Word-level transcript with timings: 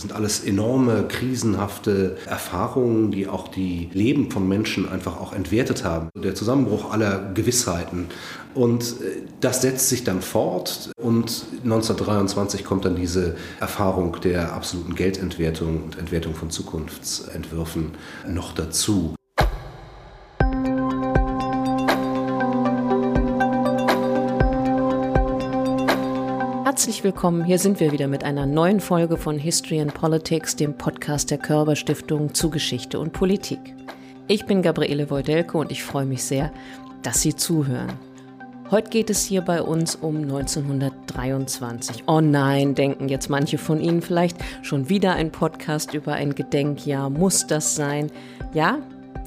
Das 0.00 0.08
sind 0.08 0.16
alles 0.16 0.40
enorme, 0.40 1.04
krisenhafte 1.08 2.16
Erfahrungen, 2.24 3.10
die 3.10 3.28
auch 3.28 3.48
die 3.48 3.90
Leben 3.92 4.30
von 4.30 4.48
Menschen 4.48 4.88
einfach 4.88 5.20
auch 5.20 5.34
entwertet 5.34 5.84
haben. 5.84 6.08
Der 6.16 6.34
Zusammenbruch 6.34 6.90
aller 6.90 7.30
Gewissheiten. 7.34 8.06
Und 8.54 8.82
äh, 8.82 9.20
das 9.42 9.60
setzt 9.60 9.90
sich 9.90 10.02
dann 10.02 10.22
fort 10.22 10.90
und 10.96 11.44
1923 11.64 12.64
kommt 12.64 12.86
dann 12.86 12.96
diese 12.96 13.36
Erfahrung 13.60 14.16
der 14.24 14.54
absoluten 14.54 14.94
Geldentwertung 14.94 15.84
und 15.84 15.98
Entwertung 15.98 16.34
von 16.34 16.48
Zukunftsentwürfen 16.48 17.90
noch 18.26 18.54
dazu. 18.54 19.14
Herzlich 26.80 27.04
willkommen, 27.04 27.44
hier 27.44 27.58
sind 27.58 27.78
wir 27.78 27.92
wieder 27.92 28.08
mit 28.08 28.24
einer 28.24 28.46
neuen 28.46 28.80
Folge 28.80 29.18
von 29.18 29.38
History 29.38 29.82
and 29.82 29.92
Politics, 29.92 30.56
dem 30.56 30.78
Podcast 30.78 31.30
der 31.30 31.36
Körber 31.36 31.76
Stiftung 31.76 32.32
zu 32.32 32.48
Geschichte 32.48 32.98
und 32.98 33.12
Politik. 33.12 33.58
Ich 34.28 34.46
bin 34.46 34.62
Gabriele 34.62 35.10
Wojdelko 35.10 35.60
und 35.60 35.70
ich 35.72 35.84
freue 35.84 36.06
mich 36.06 36.24
sehr, 36.24 36.50
dass 37.02 37.20
Sie 37.20 37.36
zuhören. 37.36 37.92
Heute 38.70 38.88
geht 38.88 39.10
es 39.10 39.26
hier 39.26 39.42
bei 39.42 39.60
uns 39.60 39.94
um 39.94 40.22
1923. 40.22 42.04
Oh 42.06 42.22
nein, 42.22 42.74
denken 42.74 43.10
jetzt 43.10 43.28
manche 43.28 43.58
von 43.58 43.78
Ihnen 43.78 44.00
vielleicht 44.00 44.38
schon 44.62 44.88
wieder 44.88 45.12
ein 45.12 45.30
Podcast 45.30 45.92
über 45.92 46.14
ein 46.14 46.34
Gedenkjahr. 46.34 47.10
Muss 47.10 47.46
das 47.46 47.74
sein? 47.74 48.10
Ja, 48.54 48.78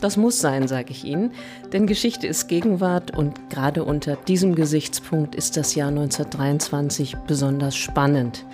das 0.04 0.18
muss 0.18 0.42
sein, 0.42 0.68
sage 0.68 0.92
ich 0.92 1.06
Ihnen, 1.06 1.32
denn 1.72 1.88
Geschichte 1.88 2.28
ist 2.28 2.48
Gegenwart 2.48 3.18
und 3.18 3.50
gerade 3.50 3.84
unter 3.84 4.16
diesem 4.16 4.54
Gesichtspunkt 4.54 5.34
ist 5.34 5.56
das 5.56 5.76
Jahr 5.76 5.90
1923 5.90 7.16
besonders 7.26 7.76
spannend. 7.76 8.46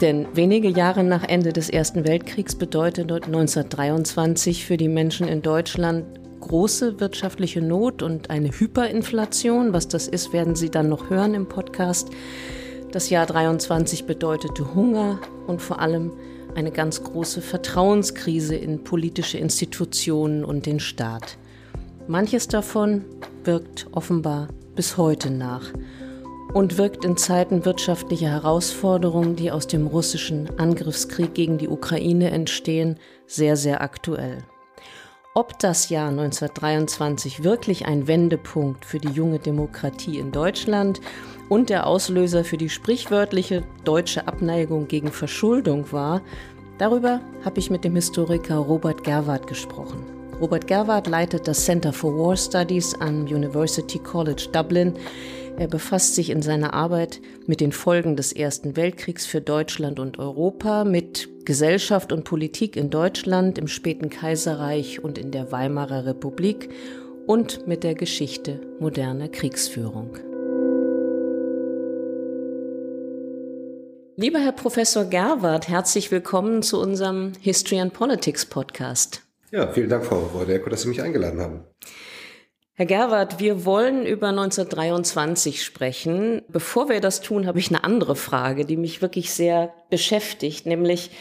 Denn 0.00 0.26
wenige 0.34 0.68
Jahre 0.68 1.04
nach 1.04 1.22
Ende 1.22 1.52
des 1.52 1.70
Ersten 1.70 2.06
Weltkriegs 2.06 2.56
bedeutet 2.56 3.10
1923 3.10 4.64
für 4.64 4.76
die 4.76 4.88
Menschen 4.88 5.28
in 5.28 5.42
Deutschland 5.42 6.04
große 6.40 7.00
wirtschaftliche 7.00 7.62
Not 7.62 8.02
und 8.02 8.30
eine 8.30 8.48
Hyperinflation. 8.48 9.72
Was 9.72 9.88
das 9.88 10.08
ist, 10.08 10.32
werden 10.32 10.56
Sie 10.56 10.70
dann 10.70 10.88
noch 10.88 11.10
hören 11.10 11.34
im 11.34 11.46
Podcast. 11.46 12.10
Das 12.90 13.10
Jahr 13.10 13.26
23 13.26 14.06
bedeutete 14.06 14.74
Hunger 14.74 15.20
und 15.46 15.62
vor 15.62 15.80
allem 15.80 16.12
eine 16.54 16.70
ganz 16.70 17.02
große 17.02 17.40
Vertrauenskrise 17.42 18.54
in 18.54 18.84
politische 18.84 19.38
Institutionen 19.38 20.44
und 20.44 20.66
den 20.66 20.80
Staat. 20.80 21.38
Manches 22.06 22.48
davon 22.48 23.04
wirkt 23.44 23.86
offenbar 23.92 24.48
bis 24.74 24.96
heute 24.96 25.30
nach 25.30 25.72
und 26.52 26.78
wirkt 26.78 27.04
in 27.04 27.16
Zeiten 27.16 27.64
wirtschaftlicher 27.64 28.28
Herausforderungen, 28.28 29.36
die 29.36 29.50
aus 29.50 29.66
dem 29.66 29.86
russischen 29.86 30.58
Angriffskrieg 30.58 31.34
gegen 31.34 31.58
die 31.58 31.68
Ukraine 31.68 32.30
entstehen, 32.30 32.98
sehr, 33.26 33.56
sehr 33.56 33.80
aktuell. 33.80 34.44
Ob 35.36 35.58
das 35.58 35.88
Jahr 35.88 36.10
1923 36.10 37.42
wirklich 37.42 37.86
ein 37.86 38.06
Wendepunkt 38.06 38.84
für 38.84 39.00
die 39.00 39.10
junge 39.10 39.40
Demokratie 39.40 40.20
in 40.20 40.30
Deutschland 40.30 41.00
und 41.48 41.70
der 41.70 41.88
Auslöser 41.88 42.44
für 42.44 42.56
die 42.56 42.68
sprichwörtliche 42.68 43.64
deutsche 43.82 44.28
Abneigung 44.28 44.86
gegen 44.86 45.10
Verschuldung 45.10 45.90
war, 45.90 46.22
darüber 46.78 47.20
habe 47.44 47.58
ich 47.58 47.68
mit 47.68 47.82
dem 47.82 47.96
Historiker 47.96 48.58
Robert 48.58 49.02
Gerwart 49.02 49.48
gesprochen. 49.48 50.04
Robert 50.40 50.68
Gerwart 50.68 51.08
leitet 51.08 51.48
das 51.48 51.64
Center 51.64 51.92
for 51.92 52.16
War 52.16 52.36
Studies 52.36 52.94
am 53.00 53.22
University 53.22 53.98
College 53.98 54.46
Dublin. 54.52 54.94
Er 55.56 55.68
befasst 55.68 56.16
sich 56.16 56.30
in 56.30 56.42
seiner 56.42 56.74
Arbeit 56.74 57.20
mit 57.46 57.60
den 57.60 57.70
Folgen 57.70 58.16
des 58.16 58.32
Ersten 58.32 58.76
Weltkriegs 58.76 59.24
für 59.24 59.40
Deutschland 59.40 60.00
und 60.00 60.18
Europa, 60.18 60.82
mit 60.82 61.28
Gesellschaft 61.44 62.12
und 62.12 62.24
Politik 62.24 62.76
in 62.76 62.90
Deutschland, 62.90 63.56
im 63.56 63.68
späten 63.68 64.10
Kaiserreich 64.10 65.04
und 65.04 65.16
in 65.16 65.30
der 65.30 65.52
Weimarer 65.52 66.06
Republik 66.06 66.70
und 67.26 67.68
mit 67.68 67.84
der 67.84 67.94
Geschichte 67.94 68.60
moderner 68.80 69.28
Kriegsführung. 69.28 70.18
Lieber 74.16 74.40
Herr 74.40 74.52
Professor 74.52 75.04
Gerwart, 75.04 75.68
herzlich 75.68 76.10
willkommen 76.10 76.62
zu 76.62 76.80
unserem 76.80 77.32
History 77.40 77.80
and 77.80 77.92
Politics 77.92 78.44
Podcast. 78.44 79.22
Ja, 79.52 79.68
vielen 79.68 79.88
Dank, 79.88 80.04
Frau 80.04 80.30
Wojdelko, 80.32 80.68
dass 80.68 80.82
Sie 80.82 80.88
mich 80.88 81.00
eingeladen 81.00 81.40
haben. 81.40 81.60
Herr 82.76 82.86
Gerwart, 82.86 83.38
wir 83.38 83.64
wollen 83.64 84.04
über 84.04 84.30
1923 84.30 85.62
sprechen. 85.62 86.42
Bevor 86.48 86.88
wir 86.88 87.00
das 87.00 87.20
tun, 87.20 87.46
habe 87.46 87.60
ich 87.60 87.68
eine 87.68 87.84
andere 87.84 88.16
Frage, 88.16 88.64
die 88.64 88.76
mich 88.76 89.00
wirklich 89.00 89.32
sehr 89.32 89.72
beschäftigt, 89.90 90.66
nämlich 90.66 91.12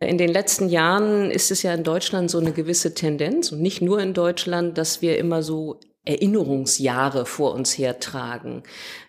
in 0.00 0.18
den 0.18 0.30
letzten 0.30 0.68
Jahren 0.68 1.30
ist 1.30 1.52
es 1.52 1.62
ja 1.62 1.72
in 1.74 1.84
Deutschland 1.84 2.28
so 2.28 2.38
eine 2.38 2.50
gewisse 2.50 2.92
Tendenz 2.94 3.52
und 3.52 3.60
nicht 3.60 3.82
nur 3.82 4.00
in 4.00 4.14
Deutschland, 4.14 4.78
dass 4.78 5.00
wir 5.00 5.16
immer 5.16 5.44
so 5.44 5.78
Erinnerungsjahre 6.04 7.24
vor 7.24 7.54
uns 7.54 7.78
hertragen. 7.78 8.64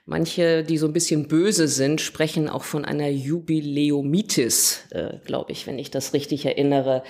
Manche, 0.05 0.63
die 0.63 0.77
so 0.77 0.85
ein 0.85 0.93
bisschen 0.93 1.27
böse 1.27 1.67
sind, 1.67 1.99
sprechen 1.99 2.47
auch 2.47 2.63
von 2.63 2.85
einer 2.85 3.09
Jubiläumitis, 3.09 4.83
äh, 4.91 5.17
glaube 5.25 5.53
ich, 5.53 5.65
wenn 5.65 5.79
ich 5.79 5.89
das 5.89 6.13
richtig 6.13 6.45
erinnere. 6.45 7.03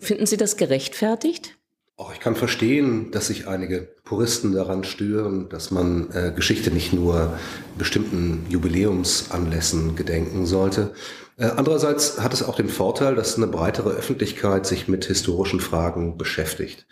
Finden 0.00 0.26
Sie 0.26 0.36
das 0.36 0.58
gerechtfertigt? 0.58 1.57
Auch 1.98 2.12
ich 2.12 2.20
kann 2.20 2.36
verstehen, 2.36 3.10
dass 3.10 3.26
sich 3.26 3.48
einige 3.48 3.80
Puristen 4.04 4.52
daran 4.52 4.84
stören, 4.84 5.48
dass 5.48 5.72
man 5.72 6.12
äh, 6.12 6.32
Geschichte 6.34 6.70
nicht 6.70 6.92
nur 6.92 7.36
bestimmten 7.76 8.46
Jubiläumsanlässen 8.48 9.96
gedenken 9.96 10.46
sollte. 10.46 10.92
Äh, 11.38 11.46
andererseits 11.56 12.20
hat 12.20 12.32
es 12.32 12.44
auch 12.44 12.54
den 12.54 12.68
Vorteil, 12.68 13.16
dass 13.16 13.36
eine 13.36 13.48
breitere 13.48 13.90
Öffentlichkeit 13.90 14.64
sich 14.64 14.86
mit 14.86 15.06
historischen 15.06 15.58
Fragen 15.58 16.16
beschäftigt. 16.16 16.86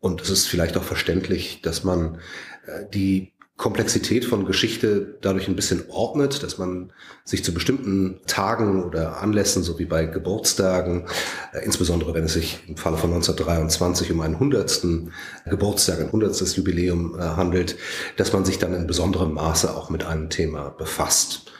Und 0.00 0.22
es 0.22 0.28
ist 0.28 0.48
vielleicht 0.48 0.76
auch 0.76 0.82
verständlich, 0.82 1.62
dass 1.62 1.84
man 1.84 2.18
äh, 2.66 2.84
die 2.92 3.34
Komplexität 3.58 4.24
von 4.24 4.46
Geschichte 4.46 5.18
dadurch 5.20 5.48
ein 5.48 5.56
bisschen 5.56 5.82
ordnet, 5.88 6.44
dass 6.44 6.58
man 6.58 6.92
sich 7.24 7.42
zu 7.42 7.52
bestimmten 7.52 8.20
Tagen 8.28 8.84
oder 8.84 9.20
Anlässen, 9.20 9.64
so 9.64 9.80
wie 9.80 9.84
bei 9.84 10.06
Geburtstagen, 10.06 11.06
äh, 11.52 11.64
insbesondere 11.64 12.14
wenn 12.14 12.24
es 12.24 12.34
sich 12.34 12.60
im 12.68 12.76
Falle 12.76 12.96
von 12.96 13.10
1923 13.10 14.12
um 14.12 14.20
einen 14.20 14.38
hundertsten 14.38 15.12
Geburtstag, 15.44 15.98
ein 16.00 16.12
hundertstes 16.12 16.54
Jubiläum 16.54 17.18
äh, 17.18 17.22
handelt, 17.22 17.76
dass 18.16 18.32
man 18.32 18.44
sich 18.44 18.58
dann 18.58 18.74
in 18.74 18.86
besonderem 18.86 19.34
Maße 19.34 19.76
auch 19.76 19.90
mit 19.90 20.04
einem 20.04 20.30
Thema 20.30 20.70
befasst. 20.70 21.50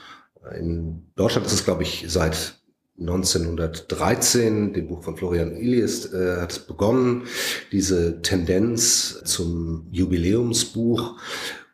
In 0.57 1.11
Deutschland 1.17 1.45
ist 1.47 1.53
es, 1.53 1.65
glaube 1.65 1.83
ich, 1.83 2.05
seit 2.07 2.61
1913, 2.97 4.71
dem 4.73 4.87
Buch 4.87 5.03
von 5.03 5.17
Florian 5.17 5.51
Iliest, 5.51 6.13
äh, 6.13 6.37
hat 6.37 6.53
es 6.53 6.59
begonnen, 6.59 7.23
diese 7.73 8.21
Tendenz 8.21 9.21
zum 9.25 9.87
Jubiläumsbuch 9.91 11.17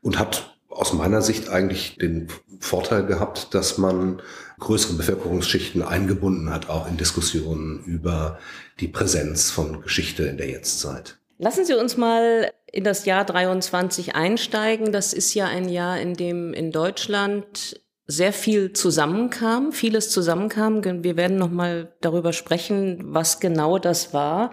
und 0.05 0.19
hat 0.19 0.55
aus 0.69 0.93
meiner 0.93 1.21
Sicht 1.21 1.49
eigentlich 1.49 1.97
den 1.97 2.27
Vorteil 2.59 3.05
gehabt, 3.05 3.55
dass 3.55 3.79
man 3.79 4.21
größere 4.59 4.93
Bevölkerungsschichten 4.93 5.81
eingebunden 5.81 6.51
hat, 6.51 6.69
auch 6.69 6.88
in 6.88 6.95
Diskussionen 6.95 7.83
über 7.85 8.38
die 8.79 8.88
Präsenz 8.88 9.49
von 9.49 9.81
Geschichte 9.81 10.23
in 10.23 10.38
der 10.38 10.47
Jetztzeit. 10.47 11.17
Lassen 11.39 11.66
Sie 11.66 11.73
uns 11.73 11.97
mal 11.97 12.51
in 12.71 12.83
das 12.83 13.05
Jahr 13.05 13.25
23 13.25 14.16
einsteigen. 14.16 14.91
Das 14.91 15.11
ist 15.11 15.33
ja 15.33 15.47
ein 15.47 15.69
Jahr, 15.69 15.99
in 15.99 16.13
dem 16.13 16.53
in 16.53 16.72
Deutschland 16.72 17.81
sehr 18.05 18.31
viel 18.31 18.73
zusammenkam, 18.73 19.72
vieles 19.72 20.11
zusammenkam. 20.11 20.83
Wir 21.03 21.17
werden 21.17 21.37
noch 21.37 21.49
mal 21.49 21.93
darüber 22.01 22.31
sprechen, 22.31 22.99
was 23.07 23.39
genau 23.39 23.79
das 23.79 24.13
war. 24.13 24.51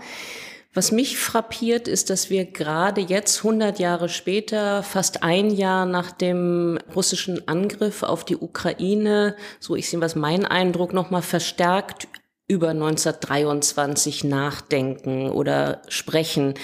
Was 0.75 0.91
mich 0.91 1.19
frappiert, 1.19 1.87
ist, 1.87 2.09
dass 2.09 2.31
wir 2.31 2.47
gerade 2.47 3.03
jetzt, 3.03 3.39
100 3.39 3.79
Jahre 3.79 4.09
später, 4.09 4.83
fast 4.83 5.23
ein 5.23 5.51
Jahr 5.51 5.85
nach 5.85 6.13
dem 6.13 6.79
russischen 6.95 7.47
Angriff 7.47 8.03
auf 8.03 8.25
die 8.25 8.39
Ukraine, 8.39 9.37
so 9.61 9.77
ich 9.77 9.91
sehe 9.91 10.01
was 10.01 10.17
mein 10.17 10.47
Eindruck, 10.47 10.95
noch 10.95 11.11
mal 11.11 11.21
verstärkt 11.21 12.09
über 12.49 12.71
1923 12.71 14.25
nachdenken 14.25 15.31
oder 15.31 15.83
sprechen. 15.89 16.55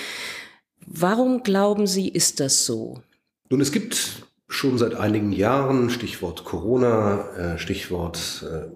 Warum 0.87 1.43
glauben 1.43 1.87
Sie, 1.87 2.09
ist 2.09 2.41
das 2.41 2.65
so? 2.65 3.03
Nun, 3.51 3.61
es 3.61 3.73
gibt 3.73 4.27
schon 4.49 4.79
seit 4.79 4.95
einigen 4.95 5.33
Jahren, 5.33 5.91
Stichwort 5.91 6.45
Corona, 6.45 7.29
äh, 7.37 7.59
Stichwort 7.59 8.43
äh, 8.51 8.71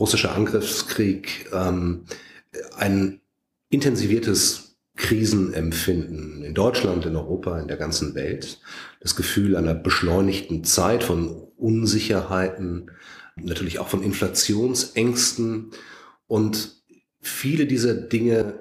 russischer 0.00 0.34
Angriffskrieg, 0.34 1.48
ähm, 1.52 2.06
ein 2.76 3.20
intensiviertes 3.70 4.63
Krisenempfinden 4.96 6.42
in 6.44 6.54
Deutschland, 6.54 7.04
in 7.04 7.16
Europa, 7.16 7.58
in 7.58 7.68
der 7.68 7.76
ganzen 7.76 8.14
Welt. 8.14 8.60
Das 9.00 9.16
Gefühl 9.16 9.56
einer 9.56 9.74
beschleunigten 9.74 10.64
Zeit 10.64 11.02
von 11.02 11.30
Unsicherheiten, 11.56 12.90
natürlich 13.36 13.78
auch 13.78 13.88
von 13.88 14.02
Inflationsängsten. 14.02 15.70
Und 16.26 16.82
viele 17.20 17.66
dieser 17.66 17.94
Dinge 17.94 18.54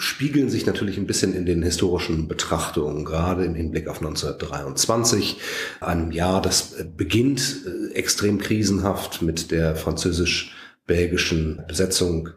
spiegeln 0.00 0.48
sich 0.48 0.66
natürlich 0.66 0.96
ein 0.96 1.06
bisschen 1.06 1.34
in 1.34 1.46
den 1.46 1.62
historischen 1.62 2.26
Betrachtungen, 2.26 3.04
gerade 3.04 3.44
im 3.44 3.54
Hinblick 3.54 3.86
auf 3.86 3.98
1923, 3.98 5.38
einem 5.80 6.10
Jahr, 6.10 6.40
das 6.40 6.76
beginnt 6.96 7.66
äh, 7.66 7.94
extrem 7.94 8.38
krisenhaft 8.38 9.22
mit 9.22 9.50
der 9.50 9.76
französisch 9.76 10.54
belgischen 10.86 11.62
Besetzung 11.68 12.30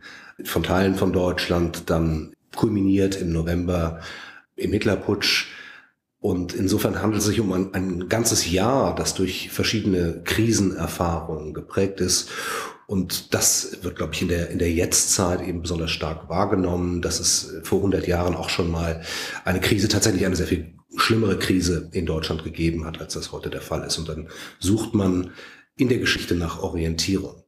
von 0.43 0.63
Teilen 0.63 0.95
von 0.95 1.13
Deutschland, 1.13 1.89
dann 1.89 2.33
kulminiert 2.55 3.15
im 3.15 3.31
November 3.31 4.01
im 4.55 4.71
Hitlerputsch. 4.71 5.47
Und 6.19 6.53
insofern 6.53 7.01
handelt 7.01 7.21
es 7.21 7.27
sich 7.27 7.41
um 7.41 7.51
ein, 7.51 7.73
ein 7.73 8.07
ganzes 8.07 8.49
Jahr, 8.49 8.95
das 8.95 9.13
durch 9.13 9.49
verschiedene 9.49 10.21
Krisenerfahrungen 10.23 11.53
geprägt 11.53 11.99
ist. 11.99 12.29
Und 12.87 13.33
das 13.33 13.79
wird, 13.81 13.95
glaube 13.97 14.13
ich, 14.13 14.21
in 14.21 14.27
der, 14.27 14.49
in 14.49 14.59
der 14.59 14.71
Jetztzeit 14.71 15.41
eben 15.45 15.61
besonders 15.61 15.91
stark 15.91 16.29
wahrgenommen, 16.29 17.01
dass 17.01 17.19
es 17.19 17.55
vor 17.63 17.79
100 17.79 18.07
Jahren 18.07 18.35
auch 18.35 18.49
schon 18.49 18.71
mal 18.71 19.01
eine 19.43 19.59
Krise, 19.59 19.87
tatsächlich 19.87 20.25
eine 20.25 20.35
sehr 20.35 20.47
viel 20.47 20.73
schlimmere 20.95 21.39
Krise 21.39 21.89
in 21.91 22.05
Deutschland 22.05 22.43
gegeben 22.43 22.85
hat, 22.85 23.01
als 23.01 23.13
das 23.13 23.31
heute 23.31 23.49
der 23.49 23.61
Fall 23.61 23.83
ist. 23.83 23.97
Und 23.97 24.09
dann 24.09 24.29
sucht 24.59 24.93
man 24.93 25.31
in 25.75 25.89
der 25.89 25.97
Geschichte 25.97 26.35
nach 26.35 26.61
Orientierung. 26.61 27.43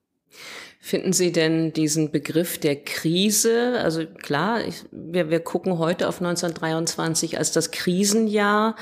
Finden 0.85 1.13
Sie 1.13 1.31
denn 1.31 1.73
diesen 1.73 2.11
Begriff 2.11 2.59
der 2.59 2.75
Krise, 2.75 3.79
also 3.81 4.05
klar, 4.05 4.63
ich, 4.63 4.85
wir, 4.91 5.31
wir 5.31 5.39
gucken 5.39 5.79
heute 5.79 6.07
auf 6.07 6.21
1923 6.21 7.39
als 7.39 7.51
das 7.51 7.71
Krisenjahr, 7.71 8.75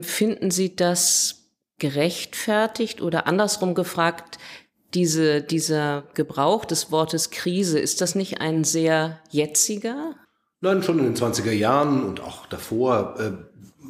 finden 0.00 0.50
Sie 0.50 0.74
das 0.74 1.50
gerechtfertigt 1.78 3.02
oder 3.02 3.26
andersrum 3.26 3.74
gefragt, 3.74 4.38
diese, 4.94 5.42
dieser 5.42 6.04
Gebrauch 6.14 6.64
des 6.64 6.90
Wortes 6.90 7.28
Krise, 7.28 7.78
ist 7.78 8.00
das 8.00 8.14
nicht 8.14 8.40
ein 8.40 8.64
sehr 8.64 9.20
jetziger? 9.28 10.14
Nein, 10.62 10.82
schon 10.82 11.00
in 11.00 11.04
den 11.04 11.16
20er 11.16 11.52
Jahren 11.52 12.02
und 12.02 12.20
auch 12.20 12.46
davor 12.46 13.16
äh, 13.20 13.32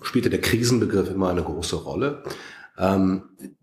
spielte 0.04 0.30
der 0.30 0.40
Krisenbegriff 0.40 1.08
immer 1.08 1.30
eine 1.30 1.44
große 1.44 1.76
Rolle. 1.76 2.24
Ähm, 2.78 3.22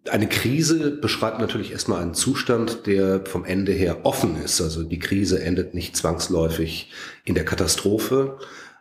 eine 0.09 0.27
Krise 0.27 0.91
beschreibt 0.91 1.39
natürlich 1.39 1.71
erstmal 1.71 2.01
einen 2.01 2.13
Zustand, 2.13 2.85
der 2.85 3.25
vom 3.25 3.45
Ende 3.45 3.71
her 3.71 4.05
offen 4.05 4.41
ist. 4.41 4.61
Also 4.61 4.83
die 4.83 4.99
Krise 4.99 5.41
endet 5.41 5.73
nicht 5.73 5.95
zwangsläufig 5.95 6.91
in 7.25 7.35
der 7.35 7.45
Katastrophe, 7.45 8.37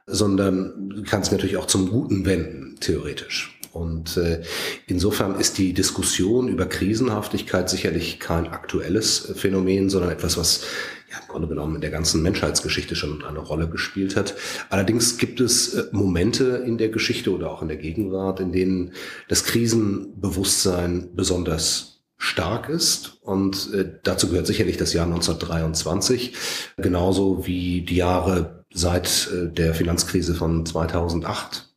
sondern 0.07 1.05
kann 1.09 1.23
sich 1.23 1.33
natürlich 1.33 1.57
auch 1.57 1.67
zum 1.67 1.91
Guten 1.91 2.25
wenden, 2.25 2.77
theoretisch. 2.81 3.59
Und 3.73 4.17
äh, 4.17 4.43
insofern 4.87 5.39
ist 5.39 5.59
die 5.59 5.73
Diskussion 5.73 6.49
über 6.49 6.67
Krisenhaftigkeit 6.67 7.69
sicherlich 7.69 8.19
kein 8.19 8.49
aktuelles 8.49 9.33
Phänomen, 9.37 9.91
sondern 9.91 10.11
etwas, 10.11 10.37
was 10.37 10.63
ja, 11.11 11.19
im 11.21 11.29
Grunde 11.29 11.49
genommen 11.49 11.77
in 11.77 11.81
der 11.81 11.91
ganzen 11.91 12.23
Menschheitsgeschichte 12.23 12.95
schon 12.95 13.25
eine 13.25 13.39
Rolle 13.39 13.69
gespielt 13.69 14.17
hat. 14.17 14.35
Allerdings 14.69 15.19
gibt 15.19 15.41
es 15.41 15.75
äh, 15.75 15.85
Momente 15.93 16.63
in 16.67 16.79
der 16.79 16.89
Geschichte 16.89 17.33
oder 17.33 17.51
auch 17.51 17.63
in 17.63 17.69
der 17.69 17.79
Gegenwart, 17.79 18.41
in 18.41 18.53
denen 18.53 18.93
das 19.29 19.45
Krisenbewusstsein 19.45 21.11
besonders 21.15 22.03
stark 22.19 22.69
ist. 22.69 23.19
Und 23.23 23.73
äh, 23.73 23.91
dazu 24.03 24.29
gehört 24.29 24.47
sicherlich 24.47 24.77
das 24.77 24.93
Jahr 24.93 25.07
1923, 25.07 26.35
genauso 26.77 27.47
wie 27.47 27.83
die 27.83 27.97
Jahre 27.97 28.65
seit 28.73 29.31
äh, 29.33 29.49
der 29.49 29.75
Finanzkrise 29.75 30.35
von 30.35 30.67
2008 30.67 31.68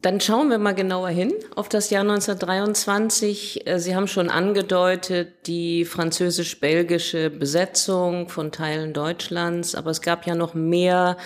dann 0.00 0.20
schauen 0.20 0.48
wir 0.48 0.58
mal 0.58 0.74
genauer 0.74 1.08
hin 1.08 1.32
auf 1.56 1.68
das 1.68 1.90
Jahr 1.90 2.02
1923. 2.02 3.66
Äh, 3.66 3.80
Sie 3.80 3.96
haben 3.96 4.06
schon 4.06 4.30
angedeutet, 4.30 5.46
die 5.46 5.84
französisch-belgische 5.84 7.30
Besetzung 7.30 8.28
von 8.28 8.52
Teilen 8.52 8.92
Deutschlands, 8.92 9.74
aber 9.74 9.90
es 9.90 10.00
gab 10.00 10.26
ja 10.26 10.36
noch 10.36 10.54
mehr 10.54 11.16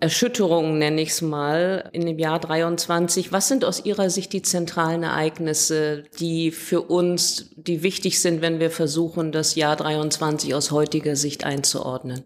Erschütterungen, 0.00 0.78
nenne 0.78 1.02
ich 1.02 1.10
es 1.10 1.22
mal, 1.22 1.88
in 1.92 2.04
dem 2.06 2.18
Jahr 2.18 2.38
23. 2.38 3.30
Was 3.32 3.48
sind 3.48 3.64
aus 3.64 3.84
Ihrer 3.84 4.10
Sicht 4.10 4.32
die 4.32 4.42
zentralen 4.42 5.02
Ereignisse, 5.02 6.04
die 6.18 6.50
für 6.50 6.82
uns, 6.82 7.50
die 7.56 7.82
wichtig 7.82 8.20
sind, 8.20 8.42
wenn 8.42 8.58
wir 8.58 8.70
versuchen, 8.70 9.32
das 9.32 9.54
Jahr 9.54 9.76
23 9.76 10.54
aus 10.54 10.70
heutiger 10.72 11.16
Sicht 11.16 11.44
einzuordnen? 11.44 12.24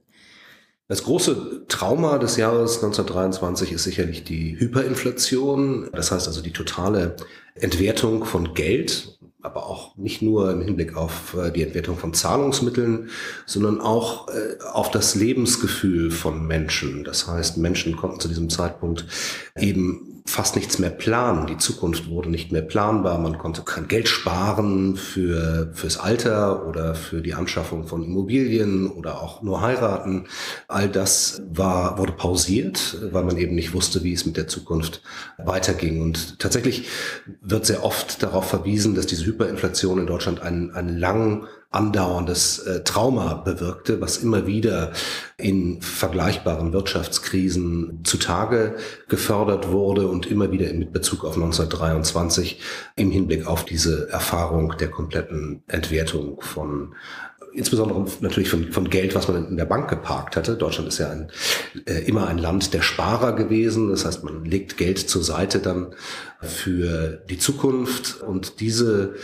Das 0.90 1.04
große 1.04 1.66
Trauma 1.68 2.16
des 2.16 2.38
Jahres 2.38 2.76
1923 2.76 3.72
ist 3.72 3.84
sicherlich 3.84 4.24
die 4.24 4.58
Hyperinflation. 4.58 5.90
Das 5.92 6.10
heißt 6.10 6.26
also 6.26 6.40
die 6.40 6.54
totale 6.54 7.16
Entwertung 7.54 8.24
von 8.24 8.54
Geld, 8.54 9.18
aber 9.42 9.66
auch 9.66 9.94
nicht 9.98 10.22
nur 10.22 10.50
im 10.50 10.62
Hinblick 10.62 10.96
auf 10.96 11.34
äh, 11.34 11.50
die 11.50 11.62
Entwertung 11.62 11.98
von 11.98 12.14
Zahlungsmitteln, 12.14 13.10
sondern 13.44 13.82
auch 13.82 14.28
äh, 14.28 14.56
auf 14.72 14.90
das 14.90 15.14
Lebensgefühl 15.14 16.10
von 16.10 16.46
Menschen. 16.46 17.04
Das 17.04 17.28
heißt, 17.28 17.58
Menschen 17.58 17.94
konnten 17.94 18.20
zu 18.20 18.28
diesem 18.28 18.48
Zeitpunkt 18.48 19.04
eben 19.58 20.17
fast 20.28 20.56
nichts 20.56 20.78
mehr 20.78 20.90
planen. 20.90 21.46
Die 21.46 21.56
Zukunft 21.56 22.08
wurde 22.10 22.28
nicht 22.28 22.52
mehr 22.52 22.62
planbar. 22.62 23.18
Man 23.18 23.38
konnte 23.38 23.62
kein 23.62 23.88
Geld 23.88 24.08
sparen 24.08 24.96
für, 24.96 25.70
fürs 25.72 25.96
Alter 25.96 26.66
oder 26.66 26.94
für 26.94 27.22
die 27.22 27.32
Anschaffung 27.32 27.86
von 27.86 28.02
Immobilien 28.04 28.90
oder 28.90 29.22
auch 29.22 29.42
nur 29.42 29.62
heiraten. 29.62 30.26
All 30.68 30.88
das 30.88 31.40
war, 31.50 31.96
wurde 31.96 32.12
pausiert, 32.12 32.98
weil 33.10 33.24
man 33.24 33.38
eben 33.38 33.54
nicht 33.54 33.72
wusste, 33.72 34.04
wie 34.04 34.12
es 34.12 34.26
mit 34.26 34.36
der 34.36 34.48
Zukunft 34.48 35.02
weiterging. 35.38 36.02
Und 36.02 36.38
tatsächlich 36.38 36.88
wird 37.40 37.64
sehr 37.64 37.82
oft 37.82 38.22
darauf 38.22 38.48
verwiesen, 38.48 38.94
dass 38.94 39.06
diese 39.06 39.24
Hyperinflation 39.24 39.98
in 39.98 40.06
Deutschland 40.06 40.42
einen, 40.42 40.72
einen 40.72 40.98
langen 40.98 41.46
andauerndes 41.70 42.60
äh, 42.60 42.82
Trauma 42.82 43.34
bewirkte, 43.34 44.00
was 44.00 44.18
immer 44.18 44.46
wieder 44.46 44.92
in 45.36 45.82
vergleichbaren 45.82 46.72
Wirtschaftskrisen 46.72 48.00
zutage 48.04 48.76
gefördert 49.08 49.70
wurde 49.70 50.08
und 50.08 50.26
immer 50.26 50.50
wieder 50.50 50.72
mit 50.72 50.92
Bezug 50.92 51.24
auf 51.24 51.34
1923 51.34 52.60
im 52.96 53.10
Hinblick 53.10 53.46
auf 53.46 53.64
diese 53.64 54.08
Erfahrung 54.08 54.76
der 54.78 54.90
kompletten 54.90 55.62
Entwertung 55.68 56.40
von 56.40 56.94
insbesondere 57.58 58.06
natürlich 58.20 58.48
von, 58.48 58.72
von 58.72 58.88
Geld, 58.88 59.14
was 59.14 59.28
man 59.28 59.48
in 59.48 59.56
der 59.56 59.64
Bank 59.64 59.90
geparkt 59.90 60.36
hatte. 60.36 60.56
Deutschland 60.56 60.88
ist 60.88 60.98
ja 60.98 61.10
ein, 61.10 61.30
äh, 61.86 62.04
immer 62.04 62.28
ein 62.28 62.38
Land 62.38 62.72
der 62.72 62.82
Sparer 62.82 63.34
gewesen. 63.34 63.90
Das 63.90 64.04
heißt, 64.04 64.24
man 64.24 64.44
legt 64.44 64.76
Geld 64.76 64.98
zur 64.98 65.22
Seite 65.22 65.58
dann 65.58 65.88
für 66.40 67.20
die 67.28 67.38
Zukunft 67.38 68.22
und 68.22 68.60
diese 68.60 69.14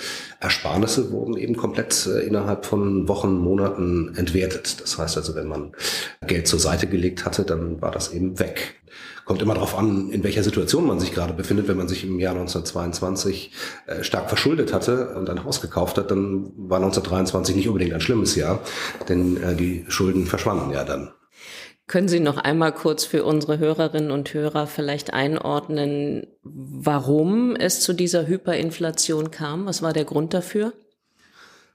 Ersparnisse 0.40 1.12
wurden 1.12 1.36
eben 1.36 1.56
komplett 1.56 2.06
äh, 2.06 2.26
innerhalb 2.26 2.66
von 2.66 3.08
Wochen, 3.08 3.38
Monaten 3.38 4.14
entwertet. 4.16 4.82
Das 4.82 4.98
heißt 4.98 5.16
also, 5.16 5.34
wenn 5.34 5.46
man 5.46 5.72
Geld 6.26 6.48
zur 6.48 6.58
Seite 6.58 6.88
gelegt 6.88 7.24
hatte, 7.24 7.44
dann 7.44 7.80
war 7.80 7.92
das 7.92 8.12
eben 8.12 8.38
weg. 8.38 8.74
Kommt 9.24 9.40
immer 9.40 9.54
darauf 9.54 9.78
an, 9.78 10.10
in 10.10 10.22
welcher 10.22 10.42
Situation 10.42 10.86
man 10.86 11.00
sich 11.00 11.12
gerade 11.12 11.32
befindet. 11.32 11.66
Wenn 11.68 11.78
man 11.78 11.88
sich 11.88 12.04
im 12.04 12.18
Jahr 12.20 12.34
1922 12.34 13.52
äh, 13.86 14.02
stark 14.02 14.28
verschuldet 14.28 14.72
hatte 14.72 15.14
und 15.14 15.30
ein 15.30 15.44
Haus 15.44 15.60
gekauft 15.60 15.96
hat, 15.96 16.10
dann 16.10 16.52
war 16.56 16.78
1923 16.78 17.56
nicht 17.56 17.68
unbedingt 17.68 17.94
ein 17.94 18.00
schlimmes 18.00 18.36
Jahr, 18.36 18.60
denn 19.08 19.42
äh, 19.42 19.56
die 19.56 19.84
Schulden 19.88 20.26
verschwanden 20.26 20.70
ja 20.72 20.84
dann. 20.84 21.12
Können 21.86 22.08
Sie 22.08 22.20
noch 22.20 22.38
einmal 22.38 22.72
kurz 22.72 23.04
für 23.04 23.24
unsere 23.24 23.58
Hörerinnen 23.58 24.10
und 24.10 24.32
Hörer 24.32 24.66
vielleicht 24.66 25.12
einordnen, 25.12 26.26
warum 26.42 27.56
es 27.56 27.80
zu 27.80 27.92
dieser 27.92 28.26
Hyperinflation 28.26 29.30
kam? 29.30 29.66
Was 29.66 29.82
war 29.82 29.92
der 29.92 30.06
Grund 30.06 30.32
dafür? 30.32 30.72